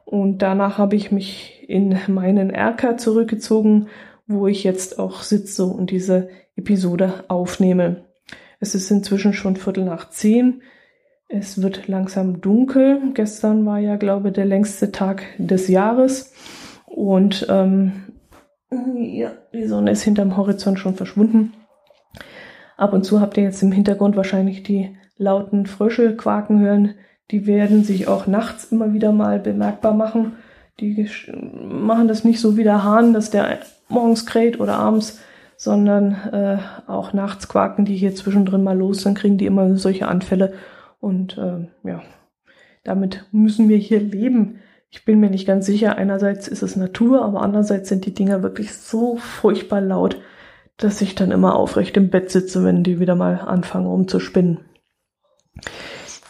Und 0.04 0.40
danach 0.40 0.80
habe 0.80 0.96
ich 0.96 1.12
mich 1.12 1.64
in 1.70 1.96
meinen 2.08 2.50
Erker 2.50 2.98
zurückgezogen, 2.98 3.88
wo 4.26 4.48
ich 4.48 4.64
jetzt 4.64 4.98
auch 4.98 5.22
sitze 5.22 5.66
und 5.66 5.92
diese 5.92 6.30
Episode 6.56 7.26
aufnehme. 7.28 8.06
Es 8.60 8.74
ist 8.74 8.90
inzwischen 8.90 9.34
schon 9.34 9.58
Viertel 9.58 9.86
nach 9.86 10.10
zehn. 10.10 10.64
Es 11.34 11.62
wird 11.62 11.88
langsam 11.88 12.41
dunkel. 12.41 13.00
Gestern 13.13 13.65
war 13.65 13.80
ja, 13.80 13.96
glaube 13.96 14.28
ich, 14.28 14.34
der 14.34 14.44
längste 14.44 14.91
Tag 14.91 15.24
des 15.38 15.70
Jahres. 15.70 16.34
Und 16.86 17.48
ähm, 17.50 17.94
ja, 18.98 19.32
die 19.54 19.65
Sonne 19.65 19.91
ist 19.91 20.04
hinterm 20.04 20.36
Horizont 20.36 20.78
schon 20.78 20.96
verschwunden. 20.96 21.54
Ab 22.76 22.91
und 22.91 23.06
zu 23.06 23.22
habt 23.22 23.38
ihr 23.38 23.44
jetzt 23.44 23.63
im 23.63 23.72
Hintergrund 23.72 24.17
wahrscheinlich 24.17 24.63
die 24.63 24.98
lauten 25.17 25.67
Frösche 25.67 26.17
quaken 26.17 26.60
hören. 26.60 26.96
Die 27.32 27.48
werden 27.48 27.86
sich 27.86 28.10
auch 28.10 28.28
nachts 28.28 28.65
immer 28.65 28.91
wieder 28.91 29.13
mal 29.13 29.39
bemerkbar 29.39 29.94
machen. 29.94 30.34
Die 30.82 31.08
machen 31.63 32.10
das 32.10 32.26
nicht 32.26 32.41
so 32.41 32.58
wie 32.58 32.63
der 32.63 32.84
Hahn, 32.84 33.13
dass 33.13 33.30
der 33.30 33.60
morgens 33.88 34.26
kräht 34.26 34.60
oder 34.60 34.80
abends, 34.80 35.22
sondern 35.56 36.12
äh, 36.34 36.58
auch 36.88 37.13
nachts 37.13 37.48
quaken 37.48 37.86
die 37.86 37.96
hier 37.96 38.15
zwischendrin 38.15 38.63
mal 38.63 38.78
los. 38.78 39.04
Dann 39.04 39.13
kriegen 39.13 39.38
die 39.38 39.46
immer 39.46 39.78
solche 39.78 40.10
Anfälle. 40.10 40.54
Und 41.02 41.38
äh, 41.38 41.68
ja, 41.84 42.02
damit 42.86 43.26
müssen 43.32 43.68
wir 43.68 43.78
hier 43.78 44.00
leben. 44.00 44.60
Ich 44.90 45.04
bin 45.04 45.20
mir 45.20 45.30
nicht 45.30 45.48
ganz 45.48 45.66
sicher. 45.66 45.98
Einerseits 45.98 46.48
ist 46.48 46.62
es 46.62 46.76
Natur, 46.76 47.24
aber 47.26 47.42
andererseits 47.42 47.90
sind 47.90 48.06
die 48.06 48.14
Dinger 48.14 48.44
wirklich 48.44 48.74
so 48.74 49.18
furchtbar 49.18 49.82
laut, 49.82 50.18
dass 50.78 51.02
ich 51.02 51.16
dann 51.16 51.32
immer 51.32 51.56
aufrecht 51.56 51.98
im 51.98 52.10
Bett 52.10 52.32
sitze, 52.32 52.64
wenn 52.64 52.84
die 52.84 53.00
wieder 53.00 53.16
mal 53.16 53.40
anfangen 53.40 53.88
rumzuspinnen. 53.88 54.60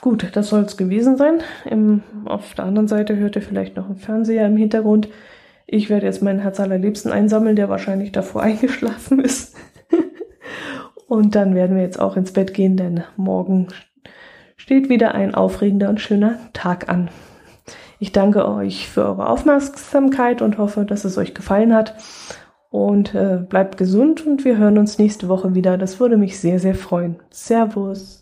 Gut, 0.02 0.30
das 0.34 0.50
soll 0.50 0.62
es 0.62 0.78
gewesen 0.78 1.16
sein. 1.18 1.42
Im, 1.66 2.02
auf 2.26 2.56
der 2.56 2.66
anderen 2.66 2.88
Seite 2.88 3.16
hört 3.18 3.36
ihr 3.36 3.42
vielleicht 3.42 3.76
noch 3.76 3.86
einen 3.86 3.98
Fernseher 3.98 4.48
im 4.48 4.58
Hintergrund. 4.58 5.10
Ich 5.68 5.90
werde 5.90 6.08
jetzt 6.08 6.24
meinen 6.24 6.40
Herz 6.40 6.60
allerliebsten 6.60 7.12
einsammeln, 7.12 7.56
der 7.56 7.70
wahrscheinlich 7.70 8.12
davor 8.12 8.42
eingeschlafen 8.44 9.20
ist. 9.20 9.56
Und 11.08 11.36
dann 11.36 11.56
werden 11.56 11.76
wir 11.76 11.84
jetzt 11.84 12.00
auch 12.00 12.16
ins 12.16 12.32
Bett 12.32 12.54
gehen, 12.54 12.78
denn 12.78 13.04
morgen 13.18 13.68
steht 14.62 14.90
wieder 14.90 15.16
ein 15.16 15.34
aufregender 15.34 15.90
und 15.90 16.00
schöner 16.00 16.38
Tag 16.54 16.88
an. 16.88 17.10
Ich 17.98 18.12
danke 18.12 18.48
euch 18.48 18.88
für 18.88 19.04
eure 19.04 19.28
Aufmerksamkeit 19.28 20.44
und 20.44 20.60
hoffe, 20.60 20.86
dass 20.86 21.04
es 21.04 21.18
euch 21.18 21.34
gefallen 21.34 21.74
hat. 21.74 21.96
Und 22.70 23.16
äh, 23.16 23.40
bleibt 23.50 23.78
gesund 23.78 24.26
und 24.26 24.46
wir 24.46 24.58
hören 24.58 24.78
uns 24.78 25.00
nächste 25.00 25.30
Woche 25.30 25.56
wieder. 25.56 25.80
Das 25.80 26.00
würde 26.00 26.16
mich 26.16 26.40
sehr, 26.40 26.60
sehr 26.60 26.76
freuen. 26.76 27.16
Servus. 27.32 28.21